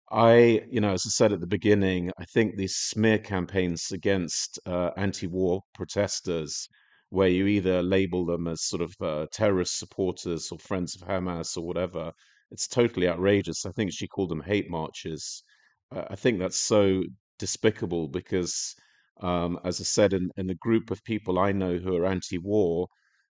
[0.09, 4.59] I, you know, as I said at the beginning, I think these smear campaigns against
[4.65, 6.69] uh, anti-war protesters,
[7.09, 11.57] where you either label them as sort of uh, terrorist supporters or friends of Hamas
[11.57, 12.11] or whatever,
[12.51, 13.65] it's totally outrageous.
[13.65, 15.43] I think she called them hate marches.
[15.91, 17.03] Uh, I think that's so
[17.39, 18.75] despicable because,
[19.21, 22.37] um, as I said, in, in the group of people I know who are anti
[22.37, 22.87] war,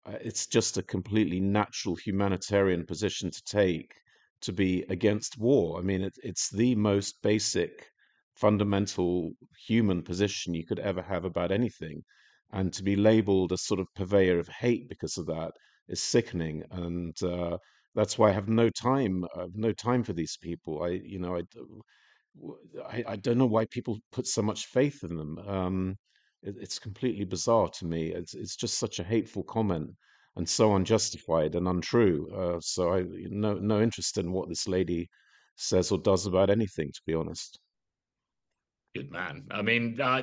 [0.07, 3.93] uh, it's just a completely natural humanitarian position to take
[4.41, 5.79] to be against war.
[5.79, 7.91] I mean, it, it's the most basic,
[8.37, 9.33] fundamental
[9.67, 12.03] human position you could ever have about anything.
[12.53, 15.53] And to be labeled a sort of purveyor of hate because of that
[15.89, 16.63] is sickening.
[16.71, 17.59] And uh,
[17.99, 19.25] that's why I have no time.
[19.37, 20.85] I have no time for these people.
[20.85, 21.43] I, you know, I,
[22.89, 25.39] I, I don't know why people put so much faith in them.
[25.39, 25.97] Um,
[26.45, 28.13] it, it's completely bizarre to me.
[28.13, 29.91] It's it's just such a hateful comment
[30.37, 32.31] and so unjustified and untrue.
[32.33, 35.11] Uh, so I no no interest in what this lady
[35.57, 37.59] says or does about anything, to be honest.
[38.95, 39.43] Good man.
[39.51, 40.23] I mean, I,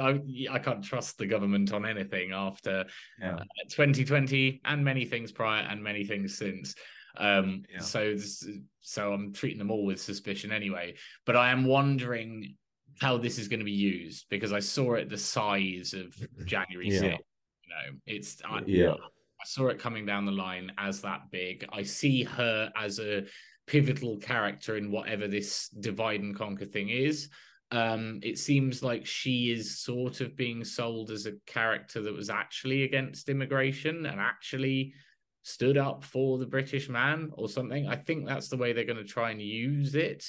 [0.00, 0.20] I,
[0.52, 2.86] I can't trust the government on anything after
[3.20, 3.34] yeah.
[3.34, 6.74] uh, 2020 and many things prior and many things since.
[7.16, 7.80] Um, yeah.
[7.80, 8.46] So, this,
[8.80, 10.94] so I'm treating them all with suspicion anyway.
[11.26, 12.56] But I am wondering
[13.00, 16.14] how this is going to be used because I saw it the size of
[16.46, 17.00] January yeah.
[17.00, 17.02] 6th.
[17.02, 18.92] You know, it's I, yeah.
[18.92, 21.66] I saw it coming down the line as that big.
[21.72, 23.24] I see her as a
[23.66, 27.28] pivotal character in whatever this divide and conquer thing is.
[27.72, 32.28] Um, it seems like she is sort of being sold as a character that was
[32.28, 34.92] actually against immigration and actually
[35.42, 37.86] stood up for the British man or something.
[37.86, 40.24] I think that's the way they're going to try and use it.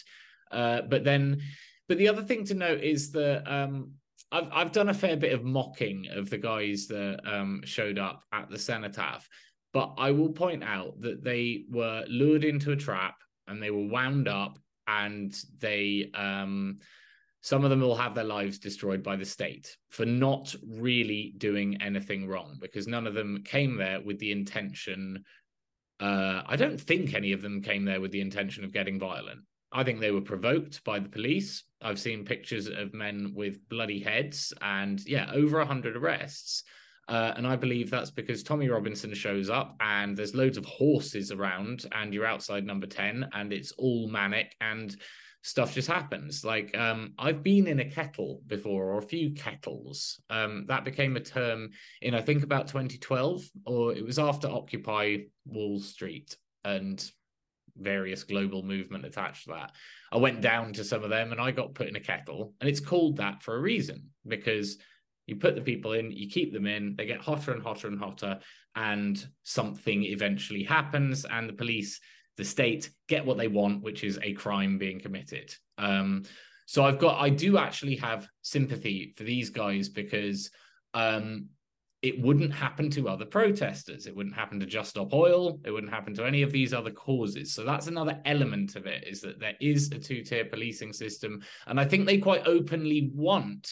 [0.51, 1.41] Uh, but then,
[1.87, 3.91] but the other thing to note is that um,
[4.31, 8.23] I've I've done a fair bit of mocking of the guys that um, showed up
[8.31, 9.27] at the cenotaph,
[9.73, 13.15] but I will point out that they were lured into a trap
[13.47, 16.79] and they were wound up and they um,
[17.41, 21.81] some of them will have their lives destroyed by the state for not really doing
[21.81, 25.23] anything wrong because none of them came there with the intention.
[25.99, 29.41] Uh, I don't think any of them came there with the intention of getting violent.
[29.71, 31.63] I think they were provoked by the police.
[31.81, 36.63] I've seen pictures of men with bloody heads and, yeah, over 100 arrests.
[37.07, 41.31] Uh, and I believe that's because Tommy Robinson shows up and there's loads of horses
[41.31, 44.95] around and you're outside number 10 and it's all manic and
[45.41, 46.45] stuff just happens.
[46.45, 50.21] Like um, I've been in a kettle before, or a few kettles.
[50.29, 51.69] Um, that became a term
[52.01, 57.03] in I think about 2012, or it was after Occupy Wall Street and
[57.77, 59.71] various global movement attached to that.
[60.11, 62.69] I went down to some of them and I got put in a kettle, and
[62.69, 64.77] it's called that for a reason because
[65.27, 67.99] you put the people in, you keep them in, they get hotter and hotter and
[67.99, 68.39] hotter,
[68.75, 71.99] and something eventually happens, and the police
[72.37, 75.53] the state get what they want, which is a crime being committed.
[75.77, 76.23] Um,
[76.65, 80.49] so I've got, I do actually have sympathy for these guys because
[80.93, 81.49] um,
[82.01, 84.07] it wouldn't happen to other protesters.
[84.07, 85.59] It wouldn't happen to Just Stop Oil.
[85.65, 87.53] It wouldn't happen to any of these other causes.
[87.53, 91.41] So that's another element of it is that there is a two tier policing system.
[91.67, 93.69] And I think they quite openly want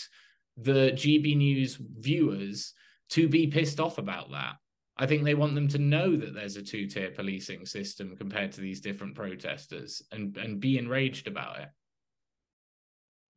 [0.57, 2.73] the GB News viewers
[3.11, 4.55] to be pissed off about that.
[4.99, 8.51] I think they want them to know that there's a two tier policing system compared
[8.51, 11.69] to these different protesters and, and be enraged about it.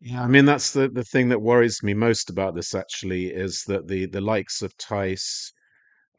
[0.01, 3.63] Yeah, I mean that's the, the thing that worries me most about this actually is
[3.69, 5.53] that the the likes of Tice,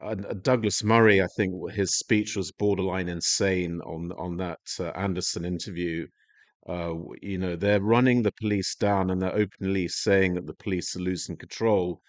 [0.00, 5.44] uh, Douglas Murray, I think his speech was borderline insane on on that uh, Anderson
[5.44, 6.06] interview.
[6.66, 10.96] Uh, you know, they're running the police down and they're openly saying that the police
[10.96, 12.00] are losing control.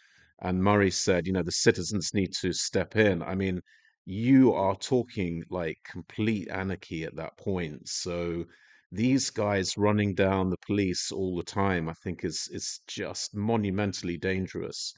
[0.42, 3.22] And Murray said, you know, the citizens need to step in.
[3.24, 3.62] I mean,
[4.06, 7.88] you are talking like complete anarchy at that point.
[7.88, 8.46] So
[8.92, 14.18] these guys running down the police all the time, I think, is is just monumentally
[14.18, 14.94] dangerous.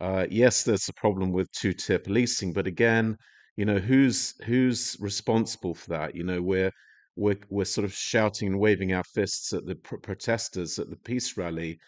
[0.00, 3.16] Uh, yes, there's a problem with two-tier policing, but again,
[3.56, 6.14] you know, who's who's responsible for that?
[6.14, 6.70] You know, we're
[7.16, 10.96] we're we're sort of shouting and waving our fists at the pr- protesters at the
[10.96, 11.78] peace rally,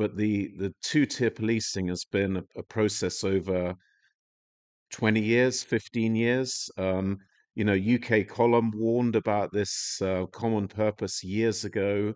[0.00, 3.74] but the the two-tier policing has been a, a process over
[4.92, 6.70] 20 years, 15 years.
[6.78, 7.18] Um,
[7.54, 12.14] you know, UK Column warned about this uh, common purpose years ago,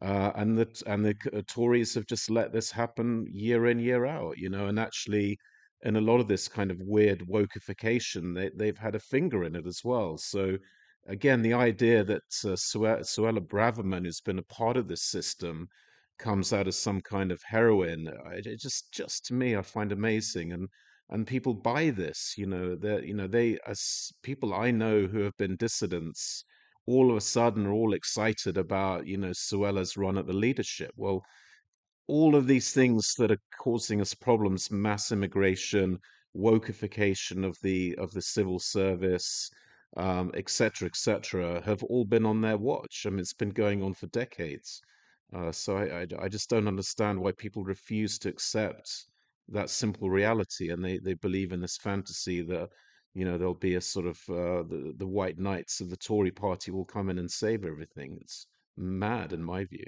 [0.00, 4.06] uh, and the and the uh, Tories have just let this happen year in year
[4.06, 4.38] out.
[4.38, 5.36] You know, and actually,
[5.82, 9.56] in a lot of this kind of weird wokeification, they they've had a finger in
[9.56, 10.18] it as well.
[10.18, 10.56] So,
[11.08, 15.68] again, the idea that uh, Suella Braverman has been a part of this system
[16.18, 20.52] comes out as some kind of heroine, it just just to me, I find amazing
[20.52, 20.68] and
[21.10, 25.20] and people buy this you know that you know they as people i know who
[25.20, 26.44] have been dissidents
[26.86, 30.90] all of a sudden are all excited about you know suella's run at the leadership
[30.96, 31.22] well
[32.06, 35.98] all of these things that are causing us problems mass immigration
[36.36, 39.50] wokeification of the of the civil service
[39.96, 43.04] um, et cetera, et have all been on their watch.
[43.06, 44.82] I mean, it's been going on for decades.
[45.34, 49.06] Uh, so I, I, I just don't understand why people refuse to accept
[49.48, 52.68] that simple reality, and they they believe in this fantasy that
[53.14, 56.30] you know there'll be a sort of uh, the the white knights of the Tory
[56.30, 58.18] party will come in and save everything.
[58.20, 59.86] It's mad in my view.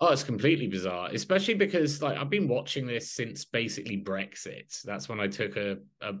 [0.00, 4.80] Oh, it's completely bizarre, especially because like I've been watching this since basically Brexit.
[4.82, 6.14] That's when I took a, a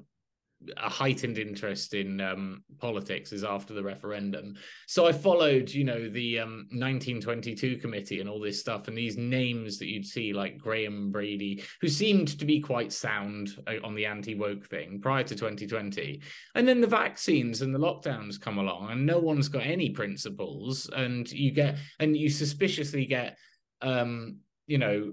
[0.76, 4.54] a heightened interest in um, politics is after the referendum.
[4.86, 9.16] So I followed, you know, the um, 1922 committee and all this stuff, and these
[9.16, 13.94] names that you'd see, like Graham Brady, who seemed to be quite sound uh, on
[13.94, 16.20] the anti woke thing prior to 2020.
[16.54, 20.90] And then the vaccines and the lockdowns come along, and no one's got any principles,
[20.94, 23.38] and you get, and you suspiciously get,
[23.80, 25.12] um, you know,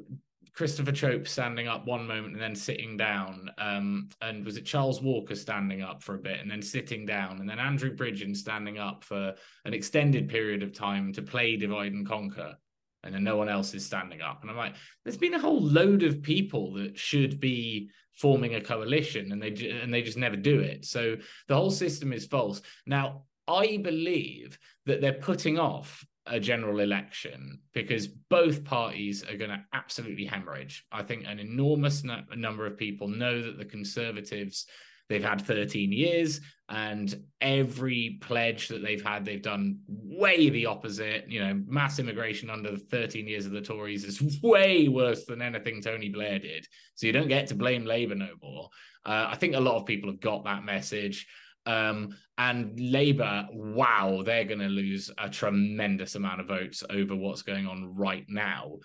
[0.58, 3.52] Christopher Chope standing up one moment and then sitting down.
[3.60, 7.40] Um, and was it Charles Walker standing up for a bit and then sitting down?
[7.40, 9.36] And then Andrew Bridgen standing up for
[9.66, 12.58] an extended period of time to play Divide and Conquer.
[13.04, 14.42] And then no one else is standing up.
[14.42, 18.62] And I'm like, there's been a whole load of people that should be forming a
[18.62, 20.86] coalition and they and they just never do it.
[20.86, 22.64] So the whole system is false.
[22.88, 29.50] Now, I believe that they're putting off a general election because both parties are going
[29.50, 30.86] to absolutely hemorrhage.
[30.92, 34.68] I think an enormous no- number of people know that the Conservatives
[35.10, 41.30] they've had 13 years and every pledge that they've had they've done way the opposite.
[41.30, 45.42] You know mass immigration under the 13 years of the tories is way worse than
[45.42, 46.68] anything tony blair did.
[46.96, 48.70] So you don't get to blame labor no more.
[49.06, 51.28] Uh, i think a lot of people have got that message
[51.68, 57.42] um, and Labour, wow, they're going to lose a tremendous amount of votes over what's
[57.42, 58.78] going on right now.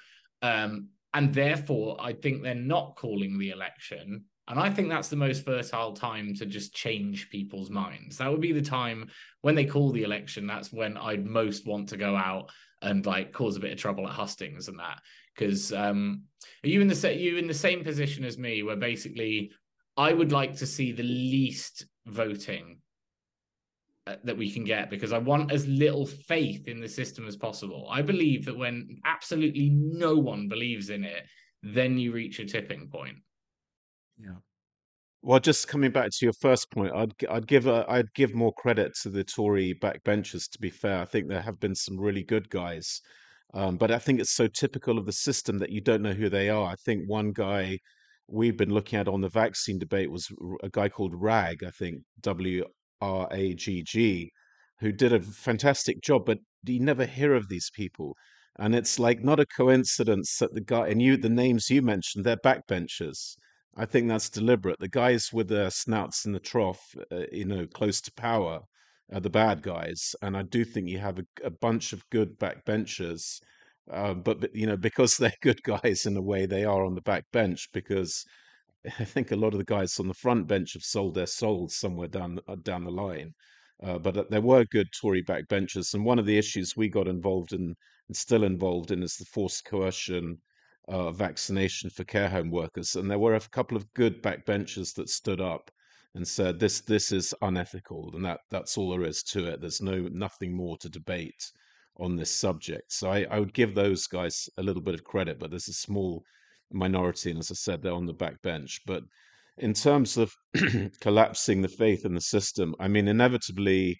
[0.42, 4.24] Um, and therefore, I think they're not calling the election.
[4.48, 8.18] And I think that's the most fertile time to just change people's minds.
[8.18, 9.08] That would be the time
[9.42, 10.48] when they call the election.
[10.48, 14.08] That's when I'd most want to go out and like cause a bit of trouble
[14.08, 15.00] at hustings and that.
[15.36, 16.24] Because um,
[16.64, 19.52] are you in the you in the same position as me, where basically
[19.96, 22.78] I would like to see the least voting
[24.06, 27.36] uh, that we can get because I want as little faith in the system as
[27.36, 27.86] possible.
[27.90, 31.24] I believe that when absolutely no one believes in it,
[31.62, 33.16] then you reach a tipping point.
[34.18, 34.36] Yeah.
[35.24, 38.52] Well, just coming back to your first point, I'd I'd give a, I'd give more
[38.54, 40.50] credit to the Tory backbenchers.
[40.50, 43.00] To be fair, I think there have been some really good guys,
[43.54, 46.28] um, but I think it's so typical of the system that you don't know who
[46.28, 46.66] they are.
[46.66, 47.78] I think one guy
[48.32, 50.26] we've been looking at on the vaccine debate was
[50.62, 52.64] a guy called Wragg, I think W
[53.00, 54.32] R A G G,
[54.80, 58.16] who did a fantastic job, but you never hear of these people.
[58.58, 62.24] And it's like not a coincidence that the guy and you, the names you mentioned,
[62.24, 63.34] they're backbenchers.
[63.76, 64.78] I think that's deliberate.
[64.78, 68.60] The guys with their snouts in the trough, uh, you know, close to power,
[69.12, 70.14] are the bad guys.
[70.22, 73.40] And I do think you have a, a bunch of good backbenchers.
[73.90, 77.00] Uh, but, you know, because they're good guys in a way, they are on the
[77.02, 78.24] back bench because
[78.98, 81.76] I think a lot of the guys on the front bench have sold their souls
[81.76, 83.34] somewhere down uh, down the line.
[83.82, 87.08] Uh, but uh, there were good Tory backbenchers, and one of the issues we got
[87.08, 87.74] involved in
[88.08, 90.38] and still involved in is the forced coercion
[90.88, 92.96] uh, vaccination for care home workers.
[92.96, 95.70] And there were a couple of good backbenchers that stood up
[96.14, 99.60] and said this this is unethical, and that that's all there is to it.
[99.60, 101.50] There's no nothing more to debate
[102.02, 102.92] on this subject.
[102.92, 105.72] So I, I would give those guys a little bit of credit, but there's a
[105.72, 106.24] small
[106.72, 108.80] minority, and as I said, they're on the back bench.
[108.86, 109.04] But
[109.58, 110.32] in terms of
[111.00, 113.98] collapsing the faith in the system, I mean, inevitably,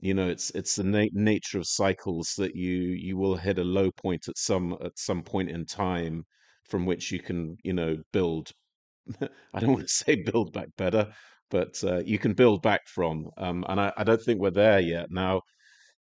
[0.00, 3.64] you know, it's it's the na- nature of cycles that you you will hit a
[3.64, 6.24] low point at some at some point in time
[6.64, 8.52] from which you can you know build.
[9.54, 11.12] I don't want to say build back better,
[11.50, 13.30] but uh, you can build back from.
[13.38, 15.10] Um, and I, I don't think we're there yet.
[15.10, 15.42] Now,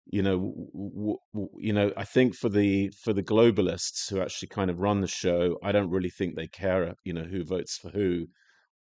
[0.07, 0.37] you know
[0.73, 4.79] w- w- you know i think for the for the globalists who actually kind of
[4.81, 8.27] run the show i don't really think they care you know who votes for who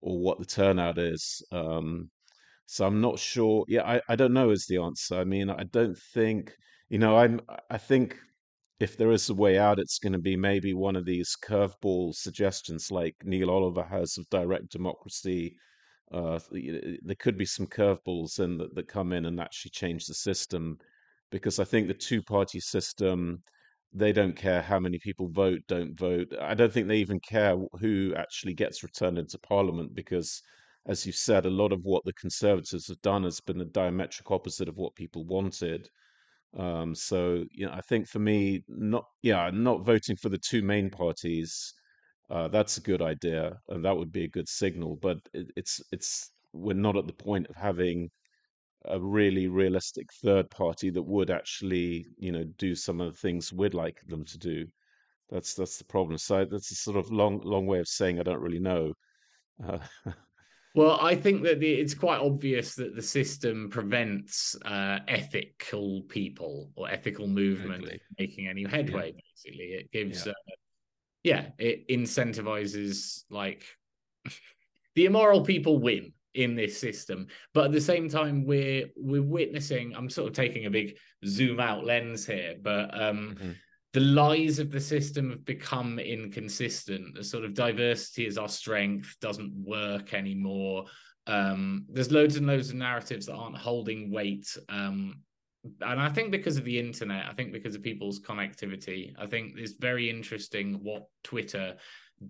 [0.01, 2.09] or what the turnout is um
[2.65, 5.15] so i'm not sure yeah i i don't know is the answer.
[5.17, 6.53] I mean i don't think
[6.89, 8.17] you know i'm i think
[8.79, 12.13] if there is a way out it's going to be maybe one of these curveball
[12.13, 15.55] suggestions like neil oliver has of direct democracy
[16.11, 20.13] uh, there could be some curveballs in that, that come in and actually change the
[20.13, 20.77] system
[21.33, 23.41] because I think the two party system,
[23.91, 26.31] they don't care how many people vote, don't vote.
[26.39, 30.43] I don't think they even care who actually gets returned into parliament because,
[30.87, 34.29] as you said, a lot of what the Conservatives have done has been the diametric
[34.29, 35.89] opposite of what people wanted.
[36.55, 40.61] Um, so, you know, I think for me, not yeah, not voting for the two
[40.61, 41.73] main parties.
[42.29, 44.97] Uh, that's a good idea, and that would be a good signal.
[45.01, 48.11] But it, it's it's we're not at the point of having
[48.85, 53.53] a really realistic third party that would actually, you know, do some of the things
[53.53, 54.67] we'd like them to do.
[55.29, 56.17] That's that's the problem.
[56.17, 58.93] So that's a sort of long long way of saying I don't really know.
[59.65, 59.79] Uh,
[60.75, 66.71] well, I think that the, it's quite obvious that the system prevents uh, ethical people
[66.75, 68.01] or ethical movement exactly.
[68.19, 69.13] making any headway.
[69.15, 69.21] Yeah.
[69.35, 70.31] Basically, it gives, yeah.
[70.31, 70.55] Uh,
[71.23, 73.63] yeah, it incentivizes like
[74.95, 77.27] the immoral people win in this system.
[77.53, 81.59] But at the same time we're we're witnessing i'm sort of taking a big zoom
[81.59, 83.51] out lens here but um mm-hmm.
[83.93, 87.15] the lies of the system have become inconsistent.
[87.15, 90.85] The sort of diversity is our strength doesn't work anymore.
[91.27, 95.21] Um there's loads and loads of narratives that aren't holding weight um
[95.81, 99.53] and I think because of the internet, I think because of people's connectivity, I think
[99.57, 101.75] it's very interesting what Twitter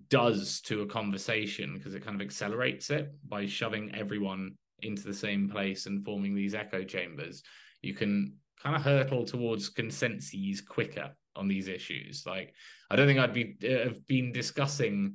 [0.08, 5.14] does to a conversation because it kind of accelerates it by shoving everyone into the
[5.14, 7.42] same place and forming these echo chambers.
[7.82, 12.24] You can kind of hurtle towards consensus quicker on these issues.
[12.26, 12.54] Like,
[12.90, 15.14] I don't think I'd be uh, have been discussing,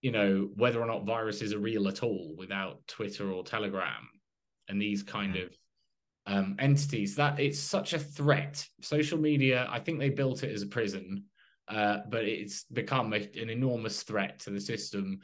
[0.00, 4.08] you know, whether or not viruses are real at all without Twitter or Telegram
[4.68, 5.56] and these kind of
[6.26, 7.16] um, entities.
[7.16, 8.66] That it's such a threat.
[8.80, 11.24] Social media, I think they built it as a prison
[11.68, 15.20] uh, but it's become a, an enormous threat to the system.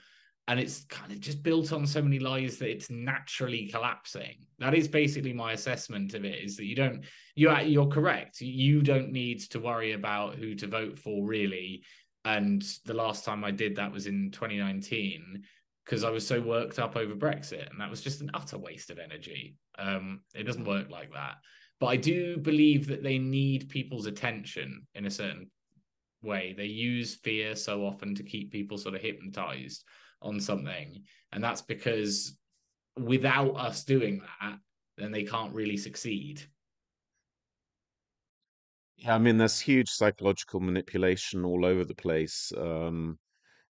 [0.49, 4.47] And it's kind of just built on so many lies that it's naturally collapsing.
[4.59, 7.05] That is basically my assessment of it: is that you don't,
[7.37, 8.41] you you're correct.
[8.41, 11.85] You don't need to worry about who to vote for, really.
[12.25, 15.45] And the last time I did that was in 2019
[15.85, 18.91] because I was so worked up over Brexit, and that was just an utter waste
[18.91, 19.57] of energy.
[19.79, 21.37] Um, it doesn't work like that.
[21.81, 25.51] But I do believe that they need people's attention in a certain
[26.23, 26.55] way.
[26.57, 29.85] They use fear so often to keep people sort of hypnotized
[30.23, 31.03] on something.
[31.33, 32.37] And that's because
[32.97, 34.59] without us doing that,
[34.99, 36.43] then they can't really succeed.
[38.97, 42.53] Yeah, I mean, there's huge psychological manipulation all over the place.
[42.57, 43.19] Um,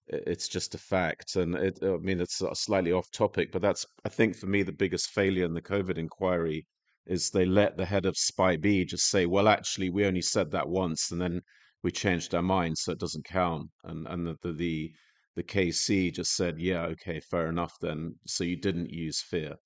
[0.08, 4.08] it's just a fact, and it, I mean, it's slightly off topic, but that's I
[4.08, 6.66] think for me the biggest failure in the COVID inquiry
[7.06, 10.68] is they let the head of SPI-B just say, "Well, actually, we only said that
[10.68, 11.42] once, and then
[11.82, 14.92] we changed our minds, so it doesn't count." And and the the the,
[15.36, 19.56] the KC just said, "Yeah, okay, fair enough then." So you didn't use fear.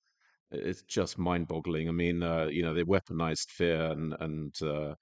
[0.51, 1.89] It's just mind-boggling.
[1.89, 4.95] I mean, uh, you know, they weaponized fear and and uh,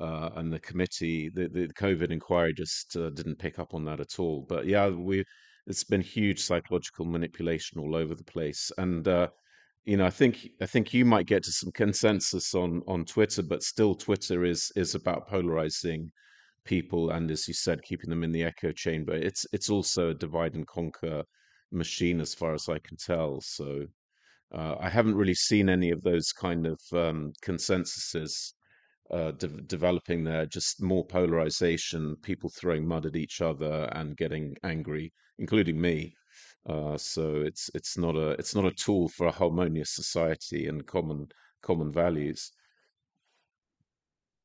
[0.00, 4.00] uh, and the committee, the, the COVID inquiry just uh, didn't pick up on that
[4.00, 4.46] at all.
[4.48, 5.24] But yeah, we
[5.66, 9.28] it's been huge psychological manipulation all over the place, and uh,
[9.84, 13.42] you know, I think I think you might get to some consensus on on Twitter,
[13.42, 16.10] but still, Twitter is is about polarizing
[16.64, 19.14] people, and as you said, keeping them in the echo chamber.
[19.14, 21.24] It's it's also a divide and conquer
[21.70, 23.40] machine, as far as I can tell.
[23.40, 23.86] So.
[24.54, 28.52] Uh, I haven't really seen any of those kind of um, consensuses
[29.12, 34.56] uh, de- developing there, just more polarization, people throwing mud at each other and getting
[34.62, 36.14] angry, including me.
[36.68, 40.86] Uh, so it's it's not a it's not a tool for a harmonious society and
[40.86, 41.26] common
[41.62, 42.52] common values.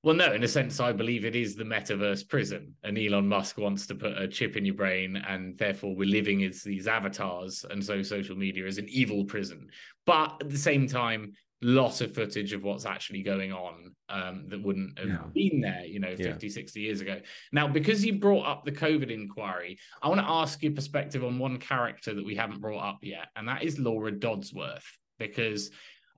[0.07, 3.57] Well, no, in a sense, I believe it is the metaverse prison, and Elon Musk
[3.57, 7.65] wants to put a chip in your brain, and therefore we're living as these avatars,
[7.69, 9.67] and so social media is an evil prison.
[10.05, 14.63] But at the same time, lot of footage of what's actually going on um, that
[14.63, 15.23] wouldn't have yeah.
[15.33, 16.53] been there, you know, 50, yeah.
[16.53, 17.19] 60 years ago.
[17.51, 21.37] Now, because you brought up the COVID inquiry, I want to ask your perspective on
[21.37, 24.87] one character that we haven't brought up yet, and that is Laura Dodsworth,
[25.19, 25.69] because,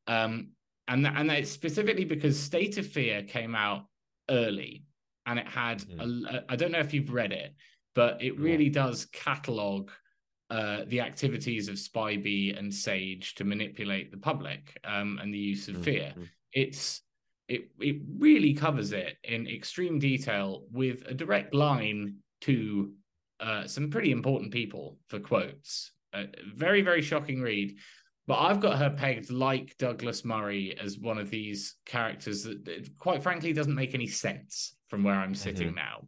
[0.06, 0.50] um,
[0.90, 3.86] and, that, and that's specifically because State of Fear came out
[4.30, 4.84] early
[5.26, 6.44] and it had, mm.
[6.50, 7.56] I don't know if you've read it,
[7.96, 8.74] but it really yeah.
[8.74, 9.92] does catalog
[10.50, 15.68] uh, the activities of SPI-B and Sage to manipulate the public um, and the use
[15.68, 16.12] of fear.
[16.12, 16.24] Mm-hmm.
[16.54, 17.02] It's
[17.48, 22.92] it it really covers it in extreme detail with a direct line to
[23.40, 25.92] uh, some pretty important people for quotes.
[26.14, 26.24] Uh,
[26.56, 27.76] very very shocking read.
[28.30, 32.96] But I've got her pegged like Douglas Murray as one of these characters that, that
[33.00, 35.76] quite frankly, doesn't make any sense from where I'm sitting mm-hmm.
[35.76, 36.08] now.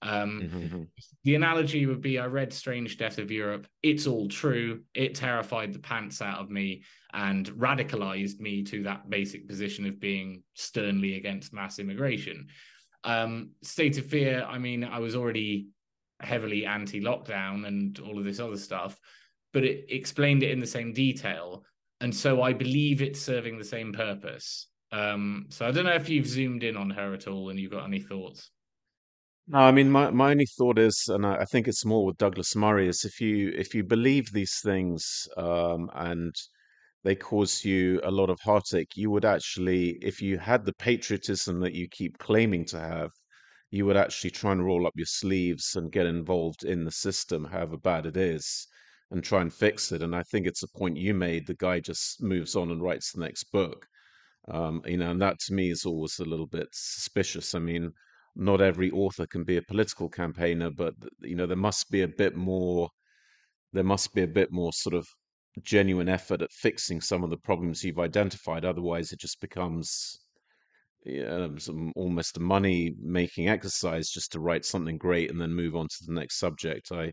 [0.00, 0.82] Um, mm-hmm, mm-hmm.
[1.24, 3.66] The analogy would be I read Strange Death of Europe.
[3.82, 4.80] It's all true.
[4.94, 10.00] It terrified the pants out of me and radicalized me to that basic position of
[10.00, 12.46] being sternly against mass immigration.
[13.04, 15.66] Um, State of Fear, I mean, I was already
[16.20, 18.98] heavily anti lockdown and all of this other stuff,
[19.52, 21.64] but it explained it in the same detail.
[22.00, 24.68] And so I believe it's serving the same purpose.
[24.92, 27.72] Um, so I don't know if you've zoomed in on her at all and you've
[27.72, 28.50] got any thoughts.
[29.50, 32.18] No, I mean my, my only thought is, and I, I think it's more with
[32.18, 36.34] Douglas Murray, is if you if you believe these things um, and
[37.04, 41.60] they cause you a lot of heartache, you would actually, if you had the patriotism
[41.60, 43.10] that you keep claiming to have,
[43.70, 47.44] you would actually try and roll up your sleeves and get involved in the system,
[47.44, 48.66] however bad it is,
[49.10, 50.02] and try and fix it.
[50.02, 51.46] And I think it's a point you made.
[51.46, 53.86] The guy just moves on and writes the next book.
[54.48, 57.54] Um, you know, and that to me is always a little bit suspicious.
[57.54, 57.92] I mean,
[58.36, 62.08] not every author can be a political campaigner, but you know there must be a
[62.08, 62.88] bit more.
[63.72, 65.06] There must be a bit more sort of
[65.62, 68.64] genuine effort at fixing some of the problems you've identified.
[68.64, 70.20] Otherwise, it just becomes
[71.58, 75.86] some, almost a money making exercise just to write something great and then move on
[75.88, 76.92] to the next subject.
[76.92, 77.12] I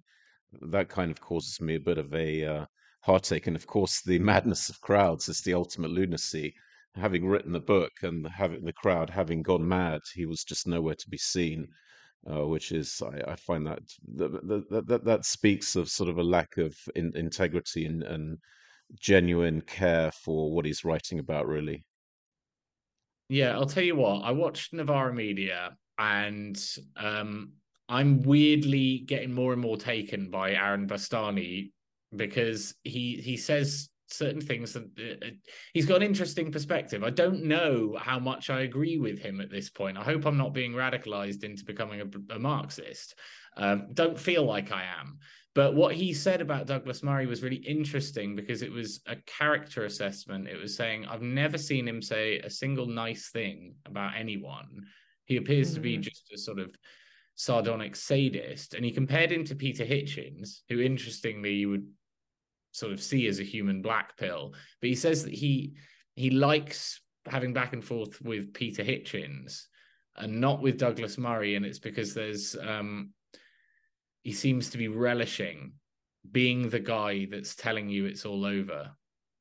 [0.61, 2.65] that kind of causes me a bit of a uh,
[3.01, 6.53] heartache, and of course, the madness of crowds is the ultimate lunacy
[6.95, 10.95] having written the book and having the crowd having gone mad, he was just nowhere
[10.95, 11.67] to be seen.
[12.27, 13.83] Uh, which is, I, I find that
[14.15, 18.39] that, that that speaks of sort of a lack of in, integrity and, and
[18.99, 21.85] genuine care for what he's writing about, really.
[23.29, 24.23] Yeah, I'll tell you what.
[24.23, 26.59] I watched Novara Media, and
[26.95, 27.53] um,
[27.87, 31.71] I'm weirdly getting more and more taken by Aaron Bastani
[32.15, 35.29] because he he says certain things that uh, uh,
[35.73, 37.03] he's got an interesting perspective.
[37.03, 39.97] I don't know how much I agree with him at this point.
[39.97, 43.15] I hope I'm not being radicalized into becoming a, a Marxist.
[43.57, 45.19] Um, don't feel like I am.
[45.55, 49.85] But what he said about Douglas Murray was really interesting because it was a character
[49.85, 50.49] assessment.
[50.49, 54.83] It was saying, I've never seen him say a single nice thing about anyone.
[55.23, 55.75] He appears mm-hmm.
[55.75, 56.01] to be mm.
[56.01, 56.75] just a sort of
[57.35, 58.73] sardonic sadist.
[58.73, 61.87] And he compared him to Peter Hitchens, who interestingly you would
[62.71, 64.53] sort of see as a human black pill.
[64.81, 65.73] But he says that he
[66.15, 69.63] he likes having back and forth with Peter Hitchens
[70.17, 73.11] and not with Douglas Murray, and it's because there's um,
[74.23, 75.73] he seems to be relishing
[76.31, 78.91] being the guy that's telling you it's all over.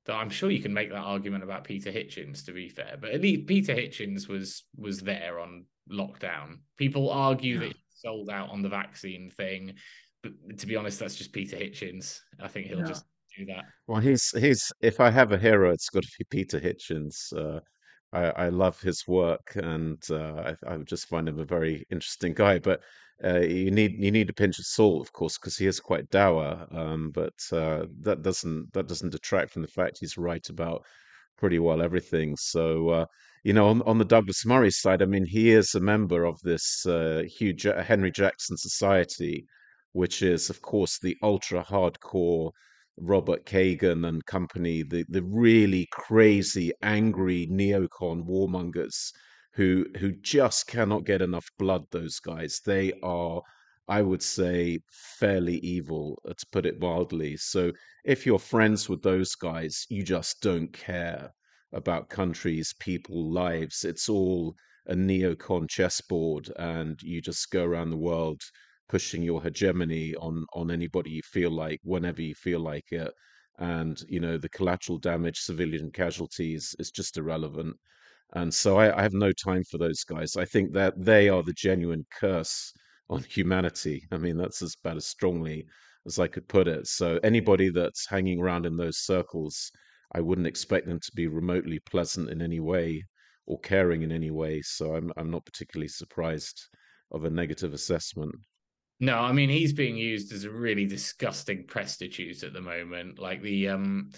[0.06, 3.10] Though I'm sure you can make that argument about Peter Hitchens, to be fair, but
[3.10, 6.58] at least Peter Hitchens was was there on lockdown.
[6.76, 7.68] People argue yeah.
[7.68, 9.74] that sold out on the vaccine thing,
[10.22, 12.20] but to be honest, that's just Peter Hitchens.
[12.40, 12.86] I think he'll yeah.
[12.86, 13.04] just
[13.36, 13.64] do that.
[13.86, 17.32] Well, he's he's if I have a hero, it's got to be Peter Hitchens.
[17.36, 17.60] Uh,
[18.12, 22.32] I, I love his work, and uh, I, I just find him a very interesting
[22.32, 22.58] guy.
[22.58, 22.80] But
[23.24, 26.10] uh, you need you need a pinch of salt, of course, because he is quite
[26.10, 26.66] dour.
[26.70, 30.84] Um, but uh, that doesn't that doesn't detract from the fact he's right about
[31.36, 32.36] pretty well everything.
[32.36, 33.06] So uh,
[33.44, 36.40] you know, on on the Douglas Murray side, I mean, he is a member of
[36.42, 39.44] this uh, huge Henry Jackson Society,
[39.92, 42.50] which is, of course, the ultra hardcore
[42.96, 49.12] Robert Kagan and company, the, the really crazy, angry neocon warmongers
[49.54, 52.60] who who just cannot get enough blood, those guys.
[52.64, 53.42] They are,
[53.88, 54.80] I would say,
[55.18, 57.36] fairly evil, uh, to put it mildly.
[57.36, 57.72] So
[58.04, 61.32] if you're friends with those guys, you just don't care
[61.72, 63.84] about countries, people, lives.
[63.84, 64.54] It's all
[64.86, 68.40] a neocon chessboard, and you just go around the world
[68.88, 73.12] pushing your hegemony on on anybody you feel like whenever you feel like it
[73.58, 77.74] and you know the collateral damage civilian casualties is just irrelevant
[78.34, 81.42] and so I, I, have no time for those guys i think that they are
[81.42, 82.72] the genuine curse
[83.10, 85.66] on humanity i mean that's as about as strongly
[86.06, 89.70] as i could put it so anybody that's hanging around in those circles
[90.14, 93.02] i wouldn't expect them to be remotely pleasant in any way
[93.46, 96.68] or caring in any way so i'm, I'm not particularly surprised
[97.12, 98.34] of a negative assessment
[99.00, 103.18] no, I mean he's being used as a really disgusting prostitute at the moment.
[103.18, 104.10] Like the um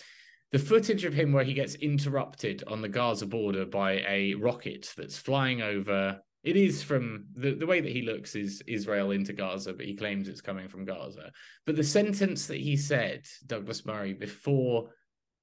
[0.53, 4.93] the footage of him where he gets interrupted on the Gaza border by a rocket
[4.97, 6.21] that's flying over.
[6.47, 9.97] It is from the, the way that he looks is Israel into Gaza, but he
[9.97, 11.33] claims it's coming from Gaza.
[11.67, 14.91] But the sentence that he said, Douglas Murray, before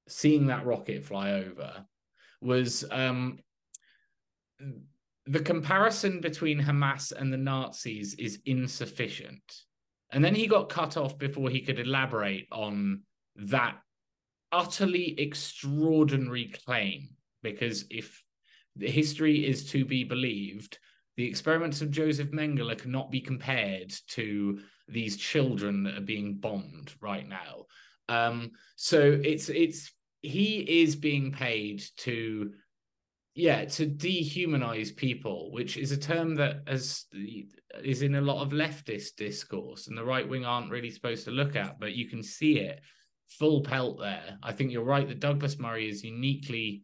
[0.07, 1.85] seeing that rocket fly over
[2.41, 3.39] was um
[5.25, 9.43] the comparison between Hamas and the Nazis is insufficient.
[10.11, 13.01] And then he got cut off before he could elaborate on
[13.35, 13.75] that
[14.53, 17.09] utterly extraordinary claim.
[17.41, 18.23] Because if
[18.77, 20.79] the history is to be believed,
[21.16, 26.93] the experiments of Joseph Mengele cannot be compared to these children that are being bombed
[27.01, 27.66] right now.
[28.09, 29.91] Um, so it's it's
[30.22, 32.51] he is being paid to
[33.36, 37.05] yeah to dehumanize people which is a term that has
[37.84, 41.32] is in a lot of leftist discourse and the right wing aren't really supposed to
[41.32, 42.80] look at but you can see it
[43.39, 46.84] full pelt there i think you're right that douglas murray is uniquely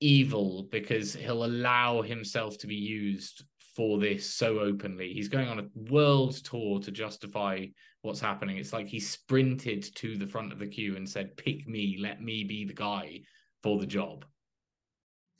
[0.00, 3.44] evil because he'll allow himself to be used
[3.74, 7.64] for this so openly he's going on a world tour to justify
[8.02, 11.66] what's happening it's like he sprinted to the front of the queue and said pick
[11.66, 13.20] me let me be the guy
[13.62, 14.24] for the job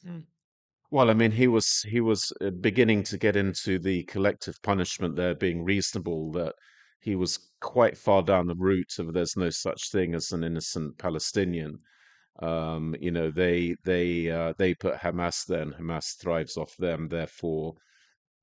[0.07, 0.25] Mm.
[0.91, 5.17] Well, I mean, he was he was uh, beginning to get into the collective punishment
[5.17, 6.31] there being reasonable.
[6.33, 6.55] That
[7.01, 10.97] he was quite far down the route of there's no such thing as an innocent
[10.99, 11.79] Palestinian.
[12.41, 17.09] Um, you know, they they uh, they put Hamas there, and Hamas thrives off them.
[17.09, 17.75] Therefore,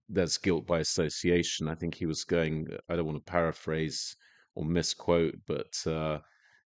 [0.09, 1.67] there's guilt by association.
[1.67, 2.67] I think he was going.
[2.89, 4.15] I don't want to paraphrase
[4.55, 6.19] or misquote, but uh,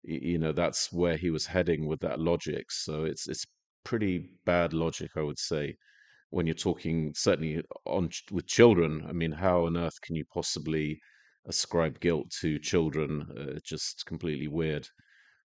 [0.04, 2.72] you know that's where he was heading with that logic.
[2.72, 3.46] So it's it's
[3.84, 5.78] pretty bad logic, I would say,
[6.30, 9.06] when you're talking certainly on with children.
[9.08, 11.00] I mean, how on earth can you possibly
[11.46, 13.28] ascribe guilt to children?
[13.38, 14.88] Uh, just completely weird.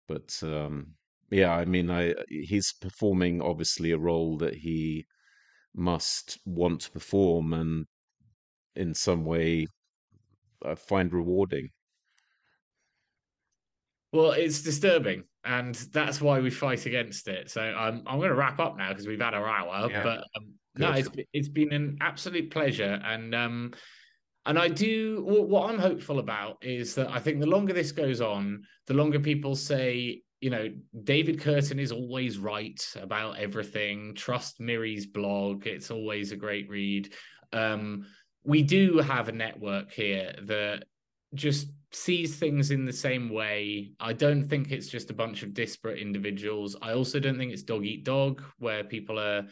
[0.07, 0.95] But um,
[1.29, 5.05] yeah, I mean, I he's performing obviously a role that he
[5.73, 7.85] must want to perform and
[8.75, 9.67] in some way
[10.63, 11.69] uh, find rewarding.
[14.11, 17.49] Well, it's disturbing and that's why we fight against it.
[17.49, 19.89] So I'm I'm going to wrap up now because we've had our hour.
[19.89, 20.03] Yeah.
[20.03, 23.73] But um, no, it's it's been an absolute pleasure, and um,
[24.45, 28.21] and I do what I'm hopeful about is that I think the longer this goes
[28.21, 30.69] on, the longer people say, you know,
[31.03, 34.13] David Kurten is always right about everything.
[34.15, 37.13] Trust Miri's blog; it's always a great read.
[37.53, 38.05] Um,
[38.43, 40.85] we do have a network here that
[41.33, 43.91] just sees things in the same way.
[43.99, 46.75] I don't think it's just a bunch of disparate individuals.
[46.81, 49.45] I also don't think it's dog eat dog, where people are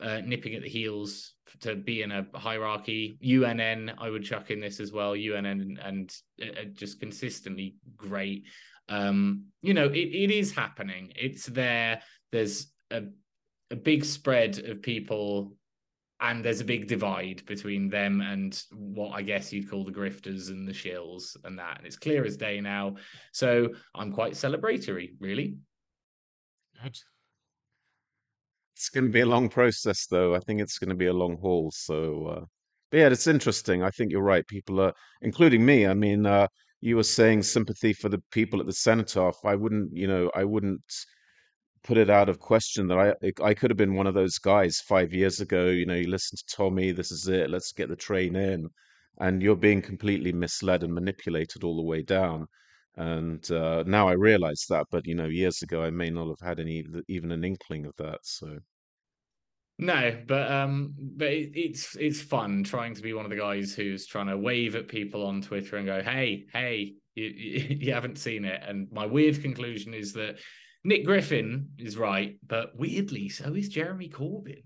[0.00, 3.18] uh, nipping at the heels to be in a hierarchy.
[3.22, 5.12] UNN, I would chuck in this as well.
[5.12, 8.44] UNN and, and uh, just consistently great.
[8.92, 11.12] Um, you know, it, it is happening.
[11.16, 12.02] It's there.
[12.30, 13.04] There's a,
[13.70, 15.56] a big spread of people
[16.20, 20.50] and there's a big divide between them and what I guess you'd call the grifters
[20.50, 21.78] and the shills and that.
[21.78, 22.96] And it's clear as day now.
[23.32, 25.56] So I'm quite celebratory, really.
[26.82, 26.98] Good.
[28.76, 30.34] It's going to be a long process, though.
[30.34, 31.72] I think it's going to be a long haul.
[31.74, 32.44] So, uh,
[32.90, 33.82] but yeah, it's interesting.
[33.82, 34.46] I think you're right.
[34.46, 35.86] People are, including me.
[35.86, 36.46] I mean, uh,
[36.82, 39.38] you were saying sympathy for the people at the cenotaph.
[39.44, 40.82] I wouldn't, you know, I wouldn't
[41.84, 44.80] put it out of question that I I could have been one of those guys
[44.80, 45.66] five years ago.
[45.68, 48.68] You know, you listen to Tommy, this is it, let's get the train in,
[49.20, 52.46] and you're being completely misled and manipulated all the way down.
[52.96, 56.46] And uh, now I realize that, but you know, years ago I may not have
[56.46, 58.20] had any even an inkling of that.
[58.24, 58.58] So.
[59.78, 63.74] No, but um, but it, it's it's fun trying to be one of the guys
[63.74, 67.92] who's trying to wave at people on Twitter and go, "Hey, hey, you, you, you
[67.92, 70.38] haven't seen it." And my weird conclusion is that
[70.84, 74.62] Nick Griffin is right, but weirdly, so is Jeremy Corbyn.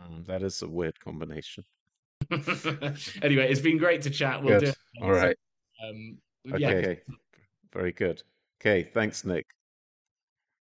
[0.00, 1.64] Mm, that is a weird combination.
[2.30, 4.42] anyway, it's been great to chat.
[4.42, 4.74] We'll good.
[4.98, 5.04] do.
[5.04, 5.36] All right.
[5.82, 6.18] Um,
[6.52, 6.98] okay.
[7.06, 7.14] Yeah.
[7.72, 8.22] Very good.
[8.60, 8.82] Okay.
[8.82, 9.46] Thanks, Nick.